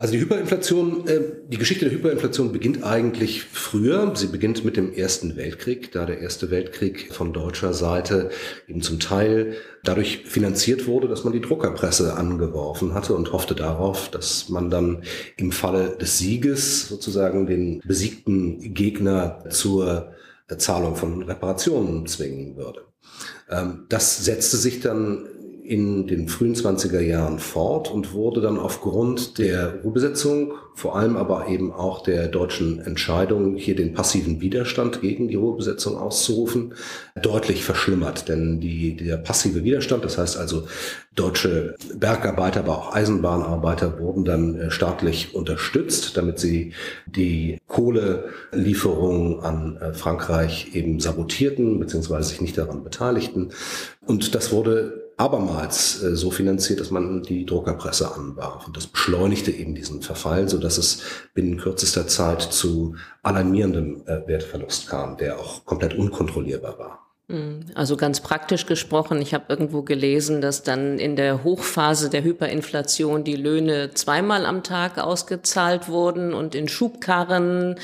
Also 0.01 0.13
die 0.13 0.21
Hyperinflation, 0.21 1.05
äh, 1.09 1.19
die 1.49 1.57
Geschichte 1.57 1.83
der 1.83 1.93
Hyperinflation 1.93 2.53
beginnt 2.53 2.85
eigentlich 2.85 3.43
früher. 3.43 4.15
Sie 4.15 4.27
beginnt 4.27 4.63
mit 4.63 4.77
dem 4.77 4.93
Ersten 4.93 5.35
Weltkrieg, 5.35 5.91
da 5.91 6.05
der 6.05 6.19
Erste 6.19 6.49
Weltkrieg 6.51 7.13
von 7.13 7.33
deutscher 7.33 7.73
Seite 7.73 8.29
eben 8.69 8.81
zum 8.81 9.01
Teil 9.01 9.57
dadurch 9.83 10.19
finanziert 10.25 10.87
wurde, 10.87 11.09
dass 11.09 11.25
man 11.25 11.33
die 11.33 11.41
Druckerpresse 11.41 12.13
angeworfen 12.13 12.93
hatte 12.93 13.13
und 13.13 13.33
hoffte 13.33 13.55
darauf, 13.55 14.09
dass 14.09 14.47
man 14.47 14.69
dann 14.69 15.03
im 15.35 15.51
Falle 15.51 15.97
des 15.97 16.17
Sieges 16.17 16.87
sozusagen 16.87 17.45
den 17.45 17.81
besiegten 17.85 18.73
Gegner 18.73 19.43
zur 19.49 20.13
Zahlung 20.57 20.95
von 20.95 21.23
Reparationen 21.23 22.07
zwingen 22.07 22.55
würde. 22.55 22.85
Ähm, 23.49 23.85
das 23.89 24.23
setzte 24.23 24.55
sich 24.55 24.79
dann 24.79 25.27
in 25.69 26.07
den 26.07 26.27
frühen 26.27 26.55
20er 26.55 26.99
Jahren 26.99 27.37
fort 27.37 27.91
und 27.91 28.13
wurde 28.13 28.41
dann 28.41 28.57
aufgrund 28.57 29.37
der 29.37 29.81
Ruhrbesetzung, 29.83 30.53
vor 30.73 30.95
allem 30.95 31.15
aber 31.15 31.47
eben 31.47 31.71
auch 31.71 32.01
der 32.01 32.27
deutschen 32.27 32.79
Entscheidung, 32.79 33.55
hier 33.55 33.75
den 33.75 33.93
passiven 33.93 34.41
Widerstand 34.41 35.01
gegen 35.01 35.27
die 35.27 35.35
Ruhrbesetzung 35.35 35.95
auszurufen, 35.95 36.73
deutlich 37.21 37.63
verschlimmert. 37.63 38.27
Denn 38.29 38.59
die, 38.59 38.95
der 38.95 39.17
passive 39.17 39.63
Widerstand, 39.63 40.03
das 40.03 40.17
heißt 40.17 40.37
also 40.37 40.63
deutsche 41.13 41.75
Bergarbeiter, 41.93 42.61
aber 42.61 42.79
auch 42.79 42.95
Eisenbahnarbeiter 42.95 43.99
wurden 43.99 44.25
dann 44.25 44.55
äh, 44.55 44.71
staatlich 44.71 45.35
unterstützt, 45.35 46.17
damit 46.17 46.39
sie 46.39 46.73
die 47.05 47.59
Kohlelieferungen 47.67 49.41
an 49.41 49.77
äh, 49.77 49.93
Frankreich 49.93 50.73
eben 50.73 50.99
sabotierten, 50.99 51.79
beziehungsweise 51.79 52.29
sich 52.29 52.41
nicht 52.41 52.57
daran 52.57 52.83
beteiligten. 52.83 53.49
Und 54.07 54.33
das 54.33 54.51
wurde 54.51 55.08
abermals 55.19 56.01
äh, 56.01 56.15
so 56.15 56.31
finanziert, 56.31 56.79
dass 56.79 56.91
man 56.91 57.23
die 57.23 57.45
Druckerpresse 57.45 58.15
anwarf. 58.15 58.65
Und 58.65 58.77
das 58.77 58.87
beschleunigte 58.87 59.51
eben 59.51 59.75
diesen 59.75 60.01
Verfall, 60.01 60.47
so 60.47 60.57
dass 60.57 60.77
es 60.77 61.01
binnen 61.33 61.57
kürzester 61.57 62.07
Zeit 62.07 62.41
zu 62.41 62.95
alarmierendem 63.21 64.03
äh, 64.05 64.25
Wertverlust 64.27 64.87
kam, 64.87 65.17
der 65.17 65.39
auch 65.39 65.65
komplett 65.65 65.93
unkontrollierbar 65.93 66.79
war. 66.79 67.05
Hm, 67.27 67.65
also 67.75 67.97
ganz 67.97 68.21
praktisch 68.21 68.65
gesprochen, 68.65 69.21
ich 69.21 69.33
habe 69.33 69.45
irgendwo 69.49 69.83
gelesen, 69.83 70.41
dass 70.41 70.63
dann 70.63 70.97
in 70.97 71.15
der 71.15 71.43
Hochphase 71.43 72.09
der 72.09 72.23
Hyperinflation 72.23 73.23
die 73.23 73.35
Löhne 73.35 73.91
zweimal 73.93 74.45
am 74.45 74.63
Tag 74.63 74.97
ausgezahlt 74.97 75.89
wurden 75.89 76.33
und 76.33 76.55
in 76.55 76.67
Schubkarren 76.67 77.75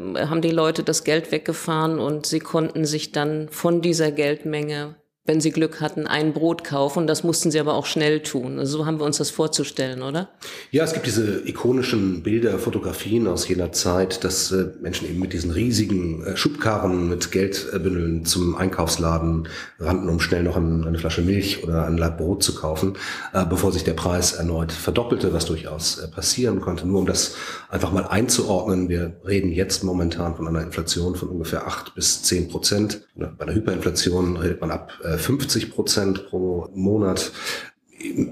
haben 0.00 0.42
die 0.42 0.50
Leute 0.50 0.84
das 0.84 1.04
Geld 1.04 1.32
weggefahren 1.32 1.98
und 1.98 2.26
sie 2.26 2.40
konnten 2.40 2.84
sich 2.84 3.12
dann 3.12 3.48
von 3.50 3.82
dieser 3.82 4.10
Geldmenge 4.10 4.96
wenn 5.28 5.42
sie 5.42 5.50
Glück 5.50 5.82
hatten, 5.82 6.06
ein 6.06 6.32
Brot 6.32 6.64
kaufen. 6.64 7.06
Das 7.06 7.22
mussten 7.22 7.50
sie 7.50 7.60
aber 7.60 7.74
auch 7.74 7.84
schnell 7.84 8.22
tun. 8.22 8.58
Also 8.58 8.78
so 8.78 8.86
haben 8.86 8.98
wir 8.98 9.04
uns 9.04 9.18
das 9.18 9.28
vorzustellen, 9.28 10.02
oder? 10.02 10.30
Ja, 10.70 10.84
es 10.84 10.94
gibt 10.94 11.06
diese 11.06 11.46
ikonischen 11.46 12.22
Bilder, 12.22 12.58
Fotografien 12.58 13.26
aus 13.26 13.46
jener 13.46 13.70
Zeit, 13.70 14.24
dass 14.24 14.50
äh, 14.50 14.70
Menschen 14.80 15.06
eben 15.06 15.20
mit 15.20 15.34
diesen 15.34 15.50
riesigen 15.50 16.24
äh, 16.24 16.36
Schubkarren 16.36 17.10
mit 17.10 17.30
Geldbündeln 17.30 18.24
zum 18.24 18.56
Einkaufsladen 18.56 19.48
rannten, 19.78 20.08
um 20.08 20.18
schnell 20.18 20.44
noch 20.44 20.56
ein, 20.56 20.86
eine 20.86 20.98
Flasche 20.98 21.20
Milch 21.20 21.62
oder 21.62 21.86
ein 21.86 21.98
Laib 21.98 22.16
Brot 22.16 22.42
zu 22.42 22.54
kaufen, 22.54 22.96
äh, 23.34 23.44
bevor 23.44 23.70
sich 23.70 23.84
der 23.84 23.92
Preis 23.92 24.32
erneut 24.32 24.72
verdoppelte, 24.72 25.34
was 25.34 25.44
durchaus 25.44 25.98
äh, 25.98 26.08
passieren 26.08 26.62
konnte. 26.62 26.88
Nur 26.88 27.00
um 27.00 27.06
das 27.06 27.34
einfach 27.68 27.92
mal 27.92 28.06
einzuordnen, 28.06 28.88
wir 28.88 29.16
reden 29.26 29.52
jetzt 29.52 29.84
momentan 29.84 30.36
von 30.36 30.48
einer 30.48 30.62
Inflation 30.62 31.16
von 31.16 31.28
ungefähr 31.28 31.66
acht 31.66 31.94
bis 31.94 32.22
zehn 32.22 32.48
Prozent. 32.48 33.02
Bei 33.14 33.44
einer 33.44 33.54
Hyperinflation 33.54 34.38
redet 34.38 34.62
man 34.62 34.70
ab 34.70 34.92
äh, 35.04 35.17
50 35.18 35.70
Prozent 35.70 36.28
pro 36.28 36.68
Monat. 36.74 37.32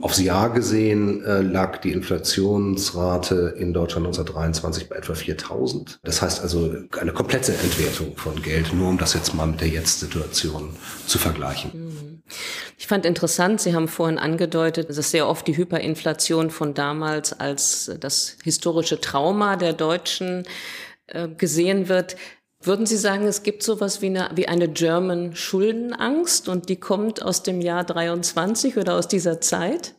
Aufs 0.01 0.21
Jahr 0.21 0.51
gesehen 0.51 1.25
äh, 1.25 1.41
lag 1.41 1.79
die 1.79 1.91
Inflationsrate 1.91 3.57
in 3.59 3.73
Deutschland 3.73 4.07
1923 4.07 4.89
bei 4.89 4.95
etwa 4.95 5.15
4000. 5.15 5.99
Das 6.05 6.23
heißt 6.23 6.41
also 6.41 6.73
eine 7.01 7.13
komplette 7.13 7.53
Entwertung 7.53 8.17
von 8.17 8.41
Geld, 8.43 8.73
nur 8.73 8.89
um 8.91 8.99
das 8.99 9.15
jetzt 9.15 9.35
mal 9.35 9.47
mit 9.47 9.61
der 9.61 9.69
Jetzt-Situation 9.69 10.71
zu 11.09 11.19
vergleichen. 11.19 11.73
Mhm. 11.75 12.23
Ich 12.79 12.87
fand 12.87 13.05
interessant, 13.05 13.61
Sie 13.61 13.75
haben 13.75 13.89
vorhin 13.89 14.19
angedeutet, 14.19 14.89
dass 14.89 15.11
sehr 15.11 15.27
oft 15.27 15.47
die 15.49 15.57
Hyperinflation 15.57 16.51
von 16.51 16.73
damals 16.75 17.33
als 17.33 17.91
das 17.99 18.37
historische 18.45 19.01
Trauma 19.01 19.57
der 19.57 19.73
Deutschen 19.73 20.45
äh, 21.09 21.29
gesehen 21.29 21.89
wird. 21.89 22.17
Würden 22.67 22.85
Sie 22.85 22.97
sagen, 22.97 23.27
es 23.27 23.45
gibt 23.45 23.63
sowas 23.63 24.03
wie 24.03 24.07
eine, 24.07 24.31
wie 24.35 24.49
eine 24.49 24.69
German 24.69 25.37
Schuldenangst 25.37 26.49
und 26.49 26.69
die 26.69 26.77
kommt 26.77 27.23
aus 27.23 27.45
dem 27.45 27.61
Jahr 27.61 27.85
23 27.85 28.77
oder 28.77 28.95
aus 28.95 29.07
dieser 29.07 29.41
Zeit? 29.41 29.95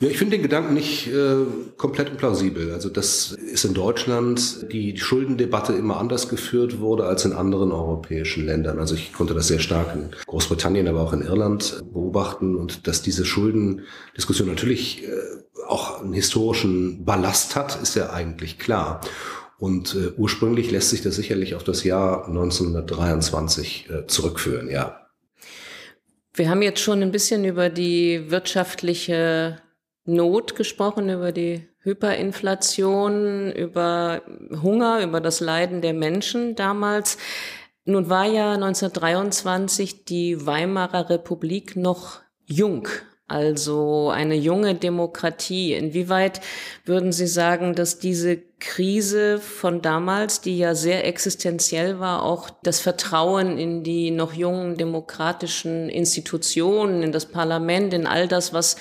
Ja, 0.00 0.08
ich 0.08 0.18
finde 0.18 0.36
den 0.36 0.42
Gedanken 0.42 0.74
nicht 0.74 1.08
äh, 1.08 1.44
komplett 1.78 2.10
implausibel. 2.10 2.72
Also 2.72 2.90
das 2.90 3.32
ist 3.32 3.64
in 3.64 3.72
Deutschland 3.72 4.70
die, 4.70 4.98
Schuldendebatte 4.98 5.72
immer 5.72 5.96
anders 5.96 6.28
geführt 6.28 6.80
wurde 6.80 7.04
als 7.04 7.24
in 7.24 7.32
anderen 7.32 7.72
europäischen 7.72 8.44
Ländern. 8.44 8.78
Also 8.78 8.94
ich 8.94 9.14
konnte 9.14 9.32
das 9.32 9.48
sehr 9.48 9.58
stark 9.58 9.94
in 9.94 10.10
Großbritannien, 10.26 10.88
aber 10.88 11.00
auch 11.00 11.14
in 11.14 11.22
Irland 11.22 11.82
beobachten 11.90 12.54
und 12.54 12.86
dass 12.86 13.00
diese 13.00 13.24
Schuldendiskussion 13.24 14.48
natürlich 14.48 15.04
äh, 15.04 15.10
auch 15.66 16.02
einen 16.02 16.12
historischen 16.12 17.04
Ballast 17.04 17.56
hat, 17.56 17.80
ist 17.82 17.94
ja 17.94 18.10
eigentlich 18.10 18.58
klar. 18.58 19.00
Und 19.60 19.94
äh, 19.94 20.12
ursprünglich 20.16 20.70
lässt 20.70 20.88
sich 20.88 21.02
das 21.02 21.16
sicherlich 21.16 21.54
auf 21.54 21.62
das 21.62 21.84
Jahr 21.84 22.26
1923 22.26 23.90
äh, 23.90 24.06
zurückführen, 24.06 24.70
ja. 24.70 25.06
Wir 26.32 26.48
haben 26.48 26.62
jetzt 26.62 26.80
schon 26.80 27.02
ein 27.02 27.12
bisschen 27.12 27.44
über 27.44 27.68
die 27.68 28.30
wirtschaftliche 28.30 29.60
Not 30.06 30.56
gesprochen, 30.56 31.10
über 31.10 31.30
die 31.30 31.68
Hyperinflation, 31.80 33.52
über 33.52 34.22
Hunger, 34.62 35.02
über 35.02 35.20
das 35.20 35.40
Leiden 35.40 35.82
der 35.82 35.92
Menschen 35.92 36.54
damals. 36.54 37.18
Nun 37.84 38.08
war 38.08 38.24
ja 38.26 38.52
1923 38.54 40.06
die 40.06 40.46
Weimarer 40.46 41.10
Republik 41.10 41.76
noch 41.76 42.20
jung, 42.46 42.88
also 43.30 44.10
eine 44.10 44.34
junge 44.34 44.74
Demokratie. 44.74 45.74
Inwieweit 45.74 46.40
würden 46.84 47.12
Sie 47.12 47.26
sagen, 47.26 47.74
dass 47.74 47.98
diese 47.98 48.38
Krise 48.58 49.38
von 49.38 49.80
damals, 49.82 50.40
die 50.40 50.58
ja 50.58 50.74
sehr 50.74 51.06
existenziell 51.06 51.98
war, 51.98 52.22
auch 52.22 52.50
das 52.62 52.80
Vertrauen 52.80 53.56
in 53.56 53.82
die 53.82 54.10
noch 54.10 54.34
jungen 54.34 54.76
demokratischen 54.76 55.88
Institutionen, 55.88 57.02
in 57.02 57.12
das 57.12 57.26
Parlament, 57.26 57.94
in 57.94 58.06
all 58.06 58.28
das, 58.28 58.52
was 58.52 58.76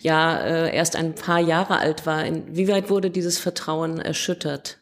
ja 0.00 0.38
äh, 0.38 0.74
erst 0.74 0.96
ein 0.96 1.14
paar 1.14 1.40
Jahre 1.40 1.78
alt 1.78 2.06
war, 2.06 2.24
inwieweit 2.24 2.90
wurde 2.90 3.10
dieses 3.10 3.38
Vertrauen 3.38 3.98
erschüttert? 3.98 4.78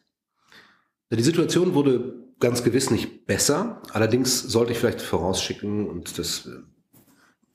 Die 1.11 1.23
Situation 1.23 1.73
wurde 1.73 2.15
ganz 2.39 2.63
gewiss 2.63 2.91
nicht 2.91 3.25
besser. 3.25 3.81
Allerdings 3.91 4.41
sollte 4.41 4.73
ich 4.73 4.79
vielleicht 4.79 5.01
vorausschicken, 5.01 5.87
und 5.87 6.17
das 6.17 6.45
äh, 6.45 6.72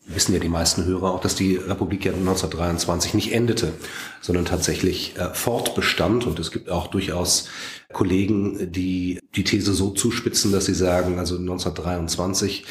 wissen 0.09 0.33
ja 0.33 0.41
die 0.41 0.49
meisten 0.49 0.85
Hörer 0.85 1.13
auch, 1.13 1.21
dass 1.21 1.35
die 1.35 1.57
Republik 1.57 2.05
ja 2.05 2.13
1923 2.13 3.15
nicht 3.15 3.33
endete, 3.33 3.75
sondern 4.21 4.47
tatsächlich 4.47 5.17
äh, 5.17 5.35
fortbestand. 5.35 6.27
Und 6.27 6.39
es 6.39 6.51
gibt 6.51 6.71
auch 6.71 6.87
durchaus 6.89 7.49
Kollegen, 7.93 8.73
die 8.73 9.21
die 9.37 9.45
These 9.45 9.73
so 9.73 9.91
zuspitzen, 9.91 10.51
dass 10.51 10.67
sie 10.67 10.75
sagen, 10.75 11.19
also 11.19 11.37
1923 11.37 12.65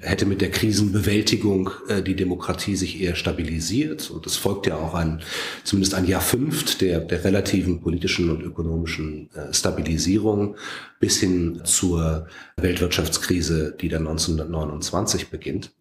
hätte 0.00 0.26
mit 0.26 0.40
der 0.40 0.50
Krisenbewältigung 0.50 1.70
äh, 1.88 2.02
die 2.02 2.16
Demokratie 2.16 2.76
sich 2.76 3.00
eher 3.00 3.14
stabilisiert. 3.14 4.10
Und 4.10 4.26
es 4.26 4.36
folgt 4.36 4.66
ja 4.66 4.76
auch 4.76 4.94
ein, 4.94 5.22
zumindest 5.64 5.94
ein 5.94 6.06
Jahr 6.06 6.20
fünft 6.20 6.82
der, 6.82 7.00
der 7.00 7.24
relativen 7.24 7.80
politischen 7.80 8.30
und 8.30 8.42
ökonomischen 8.42 9.30
äh, 9.34 9.52
Stabilisierung 9.54 10.56
bis 11.00 11.18
hin 11.18 11.62
zur 11.64 12.26
Weltwirtschaftskrise, 12.56 13.74
die 13.80 13.88
dann 13.88 14.06
1929 14.06 15.30
beginnt. 15.30 15.72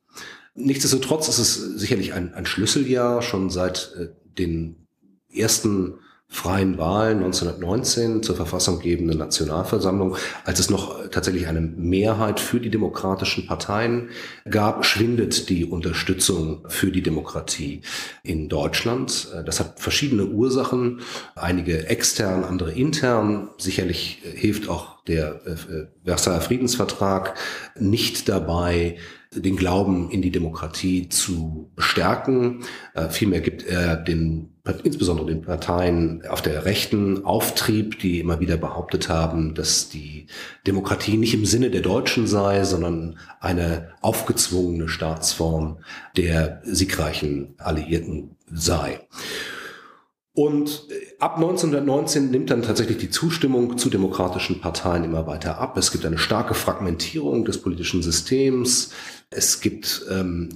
Nichtsdestotrotz 0.54 1.28
ist 1.30 1.40
es 1.40 1.56
sicherlich 1.56 2.14
ein, 2.14 2.34
ein 2.34 2.46
Schlüsseljahr 2.46 3.22
schon 3.22 3.50
seit 3.50 3.94
äh, 3.98 4.10
den 4.38 4.88
ersten 5.34 5.96
freien 6.28 6.78
Wahlen 6.78 7.18
1919 7.18 8.24
zur 8.24 8.38
verfassunggebenden 8.38 9.18
Nationalversammlung, 9.18 10.16
als 10.46 10.60
es 10.60 10.70
noch 10.70 11.10
tatsächlich 11.10 11.48
eine 11.48 11.60
Mehrheit 11.60 12.40
für 12.40 12.62
die 12.62 12.70
demokratischen 12.70 13.48
Parteien 13.48 14.12
gab, 14.50 14.86
schwindet 14.86 15.50
die 15.50 15.66
Unterstützung 15.66 16.64
für 16.70 16.90
die 16.90 17.02
Demokratie 17.02 17.82
in 18.24 18.48
Deutschland. 18.48 19.28
Äh, 19.36 19.44
das 19.44 19.60
hat 19.60 19.80
verschiedene 19.80 20.26
Ursachen, 20.26 21.02
einige 21.36 21.88
extern, 21.88 22.46
andere 22.46 22.72
intern. 22.72 23.50
Sicherlich 23.58 24.22
äh, 24.26 24.38
hilft 24.38 24.70
auch 24.70 25.04
der 25.06 25.42
Versailler 26.06 26.42
Friedensvertrag 26.42 27.34
nicht 27.76 28.30
dabei, 28.30 28.98
den 29.34 29.56
Glauben 29.56 30.10
in 30.12 30.22
die 30.22 30.32
Demokratie 30.32 31.08
zu 31.08 31.70
bestärken. 31.76 32.64
Äh, 32.94 33.10
vielmehr 33.10 33.40
gibt 33.40 33.64
er 33.66 33.96
den, 33.96 34.50
insbesondere 34.84 35.28
den 35.28 35.42
Parteien 35.42 36.24
auf 36.28 36.42
der 36.42 36.66
Rechten 36.66 37.24
Auftrieb, 37.24 38.00
die 38.00 38.20
immer 38.20 38.42
wieder 38.42 38.58
behauptet 38.58 39.08
haben, 39.08 39.56
dass 39.56 39.90
die 39.90 40.28
Demokratie 40.68 41.16
nicht 41.16 41.34
im 41.34 41.46
Sinne 41.46 41.70
der 41.70 41.82
Deutschen 41.82 42.28
sei, 42.28 42.66
sondern 42.66 43.20
eine 43.40 43.92
aufgezwungene 44.02 44.90
Staatsform 44.90 45.80
der 46.18 46.62
siegreichen 46.66 47.56
Alliierten 47.58 48.36
sei. 48.52 49.00
Und 50.34 50.88
äh, 50.90 51.18
ab 51.20 51.36
1919 51.36 52.32
nimmt 52.32 52.52
dann 52.52 52.62
tatsächlich 52.62 52.98
die 52.98 53.10
Zustimmung 53.10 53.78
zu 53.78 53.90
demokratischen 53.90 54.62
Parteien 54.62 55.04
immer 55.04 55.28
weiter 55.28 55.58
ab. 55.58 55.78
Es 55.78 55.92
gibt 55.92 56.06
eine 56.06 56.18
starke 56.18 56.54
Fragmentierung 56.54 57.44
des 57.44 57.62
politischen 57.62 58.02
Systems. 58.02 58.92
Es 59.30 59.60
gibt 59.60 60.06
ähm, 60.10 60.50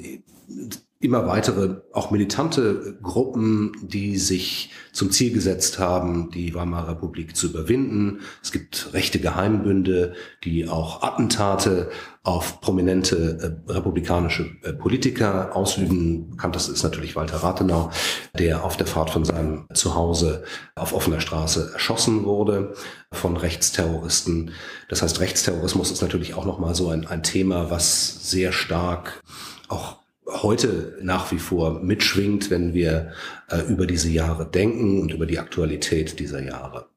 immer 1.06 1.28
weitere, 1.28 1.82
auch 1.94 2.12
militante 2.12 2.98
Gruppen, 3.02 3.72
die 3.82 4.18
sich 4.18 4.72
zum 4.92 5.12
Ziel 5.12 5.34
gesetzt 5.34 5.80
haben, 5.80 6.30
die 6.32 6.54
Weimarer 6.54 6.90
Republik 6.90 7.36
zu 7.36 7.48
überwinden. 7.48 8.22
Es 8.42 8.52
gibt 8.52 8.94
rechte 8.94 9.20
Geheimbünde, 9.20 10.14
die 10.44 10.68
auch 10.68 11.04
Attentate 11.04 11.90
auf 12.24 12.60
prominente 12.60 13.60
äh, 13.68 13.72
republikanische 13.72 14.50
äh, 14.64 14.74
Politiker 14.74 15.56
ausüben. 15.56 16.32
Bekannt 16.32 16.56
ist 16.56 16.84
natürlich 16.84 17.16
Walter 17.16 17.38
Rathenau, 17.38 17.92
der 18.38 18.64
auf 18.64 18.78
der 18.78 18.88
Fahrt 18.88 19.12
von 19.12 19.24
seinem 19.24 19.68
Zuhause 19.74 20.44
auf 20.76 20.94
offener 20.94 21.22
Straße 21.22 21.72
erschossen 21.74 22.26
wurde 22.26 22.74
von 23.12 23.38
Rechtsterroristen. 23.38 24.52
Das 24.90 25.04
heißt, 25.04 25.20
Rechtsterrorismus 25.20 25.92
ist 25.92 26.02
natürlich 26.02 26.34
auch 26.34 26.46
nochmal 26.46 26.74
so 26.74 26.90
ein, 26.90 27.06
ein 27.06 27.22
Thema, 27.22 27.70
was 27.70 28.30
sehr 28.30 28.52
stark 28.52 29.22
auch 29.68 30.05
heute 30.28 30.98
nach 31.02 31.32
wie 31.32 31.40
vor 31.40 31.80
mitschwingt, 31.82 32.50
wenn 32.50 32.74
wir 32.74 33.12
äh, 33.50 33.62
über 33.68 33.86
diese 33.86 34.10
Jahre 34.10 34.46
denken 34.46 35.02
und 35.02 35.14
über 35.14 35.26
die 35.26 35.40
Aktualität 35.40 36.20
dieser 36.20 36.42
Jahre. 36.42 36.88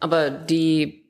Aber 0.00 0.30
die 0.30 1.08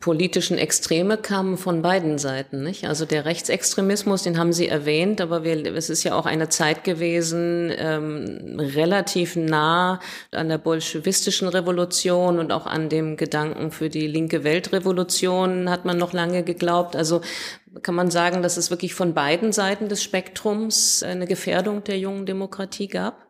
politischen 0.00 0.58
Extreme 0.58 1.16
kamen 1.16 1.56
von 1.56 1.82
beiden 1.82 2.18
Seiten, 2.18 2.64
nicht? 2.64 2.86
Also 2.86 3.04
der 3.04 3.26
Rechtsextremismus, 3.26 4.24
den 4.24 4.38
haben 4.38 4.52
Sie 4.52 4.66
erwähnt, 4.66 5.20
aber 5.20 5.44
wir, 5.44 5.64
es 5.76 5.88
ist 5.88 6.02
ja 6.02 6.14
auch 6.14 6.26
eine 6.26 6.48
Zeit 6.48 6.82
gewesen, 6.82 7.72
ähm, 7.76 8.56
relativ 8.58 9.36
nah 9.36 10.00
an 10.32 10.48
der 10.48 10.58
bolschewistischen 10.58 11.46
Revolution 11.46 12.40
und 12.40 12.50
auch 12.50 12.66
an 12.66 12.88
dem 12.88 13.16
Gedanken 13.16 13.70
für 13.70 13.88
die 13.88 14.08
linke 14.08 14.42
Weltrevolution 14.42 15.70
hat 15.70 15.84
man 15.84 15.96
noch 15.96 16.12
lange 16.12 16.42
geglaubt. 16.42 16.96
Also 16.96 17.20
kann 17.82 17.94
man 17.94 18.10
sagen, 18.10 18.42
dass 18.42 18.56
es 18.56 18.70
wirklich 18.70 18.94
von 18.94 19.14
beiden 19.14 19.52
Seiten 19.52 19.88
des 19.88 20.02
Spektrums 20.02 21.02
eine 21.02 21.26
Gefährdung 21.26 21.84
der 21.84 21.98
jungen 21.98 22.26
Demokratie 22.26 22.88
gab? 22.88 23.26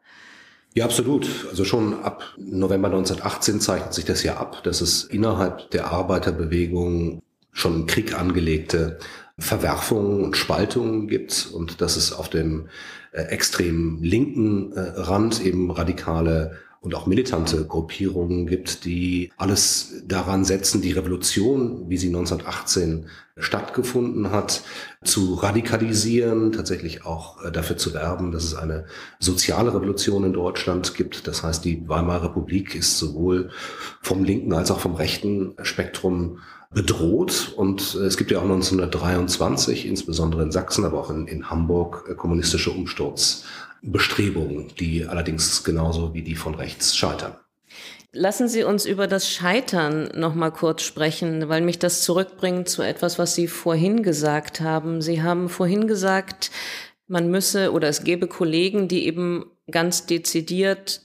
Ja, 0.74 0.84
absolut. 0.84 1.28
Also 1.50 1.64
schon 1.64 2.02
ab 2.02 2.22
November 2.38 2.88
1918 2.88 3.60
zeichnet 3.60 3.92
sich 3.92 4.04
das 4.04 4.22
ja 4.22 4.36
ab, 4.36 4.62
dass 4.62 4.80
es 4.80 5.04
innerhalb 5.04 5.70
der 5.70 5.90
Arbeiterbewegung 5.90 7.22
schon 7.52 7.74
im 7.74 7.86
Krieg 7.86 8.16
angelegte 8.16 8.98
Verwerfungen 9.38 10.22
und 10.22 10.36
Spaltungen 10.36 11.08
gibt 11.08 11.48
und 11.52 11.80
dass 11.80 11.96
es 11.96 12.12
auf 12.12 12.28
dem 12.28 12.68
äh, 13.12 13.22
extrem 13.22 14.00
linken 14.02 14.72
äh, 14.72 14.80
Rand 14.80 15.44
eben 15.44 15.70
radikale 15.70 16.58
und 16.80 16.94
auch 16.94 17.06
militante 17.06 17.66
Gruppierungen 17.66 18.46
gibt, 18.46 18.84
die 18.86 19.30
alles 19.36 20.02
daran 20.06 20.44
setzen, 20.44 20.80
die 20.80 20.92
Revolution, 20.92 21.90
wie 21.90 21.98
sie 21.98 22.08
1918 22.08 23.06
stattgefunden 23.36 24.30
hat, 24.30 24.62
zu 25.04 25.34
radikalisieren, 25.34 26.52
tatsächlich 26.52 27.04
auch 27.04 27.44
äh, 27.44 27.52
dafür 27.52 27.76
zu 27.76 27.92
werben, 27.92 28.32
dass 28.32 28.44
es 28.44 28.54
eine 28.54 28.86
soziale 29.18 29.74
Revolution 29.74 30.24
in 30.24 30.32
Deutschland 30.32 30.94
gibt. 30.94 31.26
Das 31.26 31.42
heißt, 31.42 31.64
die 31.64 31.86
Weimarer 31.88 32.24
Republik 32.24 32.74
ist 32.74 32.98
sowohl 32.98 33.50
vom 34.00 34.24
linken 34.24 34.52
als 34.52 34.70
auch 34.70 34.80
vom 34.80 34.94
rechten 34.94 35.54
Spektrum 35.62 36.38
bedroht. 36.70 37.52
Und 37.56 37.94
äh, 37.94 38.04
es 38.04 38.16
gibt 38.16 38.30
ja 38.30 38.38
auch 38.38 38.44
1923, 38.44 39.86
insbesondere 39.86 40.42
in 40.42 40.52
Sachsen, 40.52 40.84
aber 40.84 40.98
auch 40.98 41.10
in, 41.10 41.26
in 41.26 41.50
Hamburg, 41.50 42.06
äh, 42.08 42.14
kommunistische 42.14 42.70
Umsturzbestrebungen, 43.82 44.72
die 44.78 45.06
allerdings 45.06 45.64
genauso 45.64 46.14
wie 46.14 46.22
die 46.22 46.34
von 46.34 46.54
rechts 46.54 46.96
scheitern. 46.96 47.36
Lassen 48.12 48.48
Sie 48.48 48.64
uns 48.64 48.86
über 48.86 49.06
das 49.06 49.30
Scheitern 49.30 50.10
noch 50.16 50.34
mal 50.34 50.50
kurz 50.50 50.82
sprechen, 50.82 51.48
weil 51.48 51.60
mich 51.60 51.78
das 51.78 52.02
zurückbringt 52.02 52.68
zu 52.68 52.82
etwas, 52.82 53.18
was 53.18 53.36
Sie 53.36 53.46
vorhin 53.46 54.02
gesagt 54.02 54.60
haben. 54.60 55.00
Sie 55.00 55.22
haben 55.22 55.48
vorhin 55.48 55.86
gesagt, 55.86 56.50
man 57.06 57.30
müsse 57.30 57.72
oder 57.72 57.88
es 57.88 58.02
gäbe 58.02 58.26
Kollegen, 58.26 58.88
die 58.88 59.06
eben 59.06 59.44
ganz 59.70 60.06
dezidiert 60.06 61.02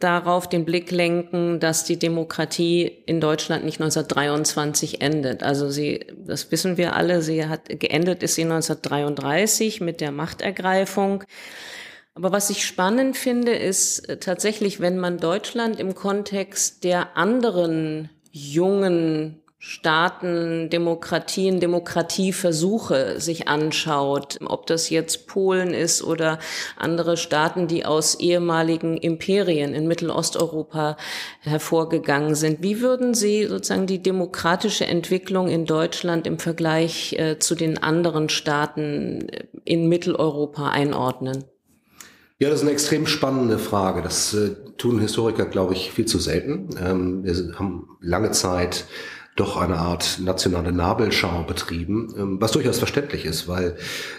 darauf 0.00 0.48
den 0.48 0.64
Blick 0.64 0.90
lenken, 0.90 1.60
dass 1.60 1.84
die 1.84 1.98
Demokratie 1.98 2.90
in 3.06 3.20
Deutschland 3.20 3.64
nicht 3.64 3.80
1923 3.80 5.00
endet. 5.00 5.44
Also 5.44 5.70
sie, 5.70 6.06
das 6.16 6.50
wissen 6.50 6.76
wir 6.76 6.96
alle, 6.96 7.22
sie 7.22 7.46
hat 7.46 7.68
geendet 7.68 8.24
ist 8.24 8.34
sie 8.34 8.42
1933 8.42 9.80
mit 9.80 10.00
der 10.00 10.10
Machtergreifung. 10.10 11.22
Aber 12.18 12.32
was 12.32 12.50
ich 12.50 12.66
spannend 12.66 13.16
finde, 13.16 13.52
ist 13.52 14.08
äh, 14.08 14.16
tatsächlich, 14.16 14.80
wenn 14.80 14.98
man 14.98 15.18
Deutschland 15.18 15.78
im 15.78 15.94
Kontext 15.94 16.82
der 16.82 17.16
anderen 17.16 18.10
jungen 18.32 19.40
Staaten, 19.60 20.68
Demokratien, 20.68 21.60
Demokratieversuche 21.60 23.20
sich 23.20 23.46
anschaut, 23.46 24.38
ob 24.44 24.66
das 24.66 24.90
jetzt 24.90 25.28
Polen 25.28 25.72
ist 25.72 26.02
oder 26.02 26.40
andere 26.76 27.16
Staaten, 27.16 27.68
die 27.68 27.84
aus 27.84 28.16
ehemaligen 28.16 28.96
Imperien 28.96 29.72
in 29.72 29.86
Mittelosteuropa 29.86 30.96
hervorgegangen 31.42 32.34
sind. 32.34 32.64
Wie 32.64 32.80
würden 32.80 33.14
Sie 33.14 33.46
sozusagen 33.46 33.86
die 33.86 34.02
demokratische 34.02 34.86
Entwicklung 34.86 35.48
in 35.48 35.66
Deutschland 35.66 36.26
im 36.26 36.40
Vergleich 36.40 37.12
äh, 37.12 37.38
zu 37.38 37.54
den 37.54 37.80
anderen 37.80 38.28
Staaten 38.28 39.28
in 39.64 39.88
Mitteleuropa 39.88 40.70
einordnen? 40.70 41.44
Ja, 42.40 42.48
das 42.48 42.60
ist 42.60 42.62
eine 42.62 42.72
extrem 42.72 43.06
spannende 43.06 43.58
Frage. 43.58 44.00
Das 44.00 44.32
äh, 44.32 44.50
tun 44.76 45.00
Historiker, 45.00 45.44
glaube 45.44 45.74
ich, 45.74 45.90
viel 45.90 46.06
zu 46.06 46.18
selten. 46.18 46.68
Ähm, 46.80 47.24
wir 47.24 47.58
haben 47.58 47.88
lange 48.00 48.30
Zeit 48.30 48.84
doch 49.34 49.56
eine 49.56 49.78
Art 49.78 50.18
nationale 50.20 50.72
Nabelschau 50.72 51.44
betrieben, 51.44 52.14
ähm, 52.16 52.40
was 52.40 52.52
durchaus 52.52 52.78
verständlich 52.78 53.24
ist, 53.24 53.48
weil 53.48 53.76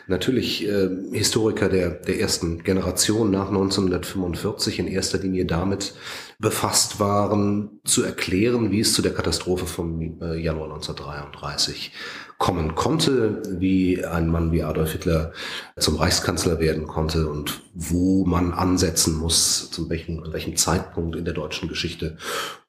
natürlich 0.08 0.68
äh, 0.68 0.90
Historiker 1.12 1.70
der, 1.70 1.92
der 1.92 2.20
ersten 2.20 2.64
Generation 2.64 3.32
nach 3.32 3.48
1945 3.50 4.80
in 4.80 4.88
erster 4.88 5.20
Linie 5.20 5.46
damit 5.46 5.94
befasst 6.40 7.00
waren, 7.00 7.80
zu 7.86 8.04
erklären, 8.04 8.72
wie 8.72 8.82
es 8.82 8.94
zu 8.94 9.02
der 9.02 9.14
Katastrophe 9.14 9.66
vom 9.66 10.20
äh, 10.22 10.38
Januar 10.38 10.74
1933 10.74 11.92
kommen 12.40 12.74
konnte, 12.74 13.44
wie 13.60 14.04
ein 14.06 14.30
Mann 14.30 14.54
wie 14.54 14.64
Adolf 14.64 14.94
Hitler 14.94 15.34
zum 15.78 15.98
Reichskanzler 15.98 16.60
werden 16.62 16.88
konnte 16.88 17.28
und 17.28 17.62
wo 17.74 18.26
man 18.26 18.54
ansetzen 18.54 19.18
muss, 19.18 19.70
zu 19.70 19.90
welchem, 19.90 20.24
an 20.24 20.32
welchem 20.32 20.56
Zeitpunkt 20.56 21.18
in 21.18 21.26
der 21.26 21.34
deutschen 21.34 21.68
Geschichte, 21.68 22.18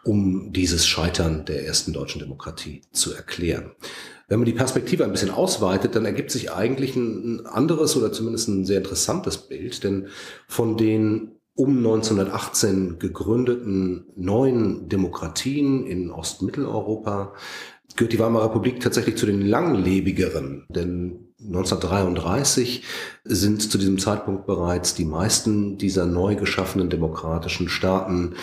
um 0.02 0.52
dieses 0.52 0.88
Scheitern 0.88 1.44
der 1.44 1.64
ersten 1.64 1.92
deutschen 1.92 2.18
Demokratie 2.18 2.82
zu 2.90 3.14
erklären. 3.14 3.70
Wenn 4.26 4.40
man 4.40 4.46
die 4.46 4.52
Perspektive 4.54 5.04
ein 5.04 5.12
bisschen 5.12 5.30
ausweitet, 5.30 5.94
dann 5.94 6.04
ergibt 6.04 6.32
sich 6.32 6.52
eigentlich 6.52 6.96
ein 6.96 7.46
anderes 7.46 7.96
oder 7.96 8.12
zumindest 8.12 8.48
ein 8.48 8.66
sehr 8.66 8.78
interessantes 8.78 9.38
Bild, 9.38 9.84
denn 9.84 10.08
von 10.48 10.76
den 10.76 11.36
um 11.54 11.76
1918 11.76 12.98
gegründeten 12.98 14.06
neuen 14.16 14.88
Demokratien 14.88 15.84
in 15.84 16.10
Ostmitteleuropa 16.10 17.34
gehört 18.00 18.14
die 18.14 18.18
Weimarer 18.18 18.46
Republik 18.46 18.80
tatsächlich 18.80 19.16
zu 19.16 19.26
den 19.26 19.42
langlebigeren, 19.42 20.64
denn 20.70 21.34
1933 21.38 22.82
sind 23.24 23.70
zu 23.70 23.76
diesem 23.76 23.98
Zeitpunkt 23.98 24.46
bereits 24.46 24.94
die 24.94 25.04
meisten 25.04 25.76
dieser 25.76 26.06
neu 26.06 26.34
geschaffenen 26.34 26.88
demokratischen 26.88 27.68
Staaten 27.68 28.36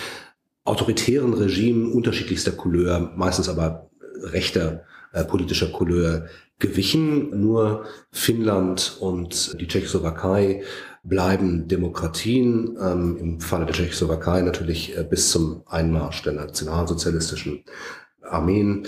autoritären 0.63 1.34
Regimen 1.34 1.91
unterschiedlichster 1.91 2.52
Couleur, 2.52 3.12
meistens 3.15 3.50
aber 3.50 3.89
rechter 4.22 4.84
äh, 5.12 5.24
politischer 5.24 5.72
Couleur 5.72 6.28
gewichen. 6.60 7.41
Nur 7.41 7.86
Finnland 8.12 8.98
und 9.00 9.60
die 9.60 9.67
Tschechoslowakei 9.67 10.62
bleiben 11.04 11.67
Demokratien, 11.67 12.78
ähm, 12.80 13.17
im 13.20 13.41
Falle 13.41 13.65
der 13.65 13.74
Tschechoslowakei 13.74 14.41
natürlich 14.41 14.96
äh, 14.96 15.04
bis 15.04 15.32
zum 15.32 15.63
Einmarsch 15.65 16.22
der 16.22 16.34
nationalsozialistischen 16.34 17.63
Armeen. 18.22 18.88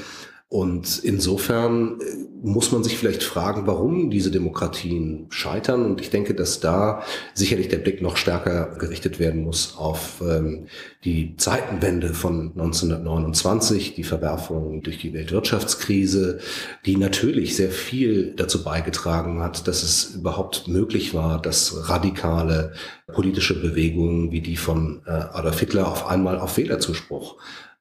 Und 0.51 1.03
insofern 1.03 2.01
äh, 2.01 2.05
muss 2.41 2.71
man 2.71 2.83
sich 2.83 2.97
vielleicht 2.97 3.21
fragen, 3.21 3.67
warum 3.67 4.09
diese 4.09 4.31
Demokratien 4.31 5.27
scheitern. 5.29 5.85
Und 5.85 6.01
ich 6.01 6.09
denke, 6.09 6.33
dass 6.33 6.59
da 6.59 7.03
sicherlich 7.35 7.67
der 7.67 7.77
Blick 7.77 8.01
noch 8.01 8.17
stärker 8.17 8.75
gerichtet 8.79 9.19
werden 9.19 9.43
muss 9.43 9.75
auf 9.77 10.23
ähm, 10.27 10.65
die 11.05 11.35
Zeitenwende 11.38 12.15
von 12.15 12.51
1929, 12.53 13.93
die 13.93 14.03
Verwerfung 14.03 14.81
durch 14.81 14.97
die 14.97 15.13
Weltwirtschaftskrise, 15.13 16.39
die 16.83 16.97
natürlich 16.97 17.55
sehr 17.55 17.69
viel 17.69 18.33
dazu 18.35 18.63
beigetragen 18.63 19.43
hat, 19.43 19.67
dass 19.67 19.83
es 19.83 20.15
überhaupt 20.15 20.67
möglich 20.67 21.13
war, 21.13 21.39
dass 21.39 21.89
radikale 21.89 22.73
politische 23.13 23.62
Bewegungen 23.62 24.31
wie 24.31 24.41
die 24.41 24.57
von 24.57 25.03
äh, 25.05 25.12
Adolf 25.12 25.59
Hitler 25.59 25.88
auf 25.88 26.07
einmal 26.07 26.39
auf 26.39 26.57
Wählerzuspruch 26.57 27.35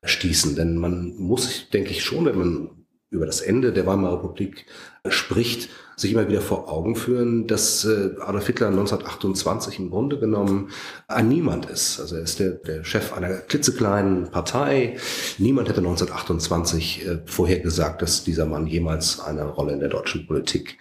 stießen. 0.05 0.57
Denn 0.57 0.77
man 0.77 1.17
muss, 1.17 1.69
denke 1.71 1.91
ich 1.91 2.05
schon, 2.05 2.27
wenn 2.27 2.39
man 2.39 2.71
über 3.11 3.27
das 3.27 3.41
Ende 3.41 3.73
der 3.73 3.87
Weimarer 3.87 4.19
Republik 4.19 4.67
spricht, 5.09 5.71
sich 5.97 6.13
immer 6.13 6.29
wieder 6.29 6.41
vor 6.41 6.71
Augen 6.71 6.95
führen, 6.95 7.47
dass 7.47 7.85
äh, 7.85 8.11
Adolf 8.21 8.47
Hitler 8.47 8.69
1928 8.69 9.79
im 9.79 9.91
Grunde 9.91 10.19
genommen 10.19 10.71
ein 11.09 11.29
Niemand 11.29 11.67
ist. 11.67 11.99
Also 12.01 12.17
er 12.17 12.23
ist 12.23 12.39
der, 12.39 12.51
der 12.51 12.85
Chef 12.85 13.13
einer 13.13 13.39
klitzekleinen 13.39 14.31
Partei. 14.31 14.97
Niemand 15.39 15.69
hätte 15.69 15.81
1928 15.81 17.07
äh, 17.07 17.19
vorhergesagt, 17.25 18.03
dass 18.03 18.25
dieser 18.25 18.47
Mann 18.47 18.67
jemals 18.67 19.21
eine 19.21 19.45
Rolle 19.45 19.73
in 19.73 19.81
der 19.81 19.89
deutschen 19.89 20.27
Politik 20.27 20.79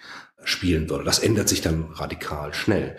spielen 0.48 0.88
würde. 0.88 1.04
Das 1.04 1.18
ändert 1.18 1.48
sich 1.48 1.60
dann 1.60 1.86
radikal 1.92 2.54
schnell. 2.54 2.96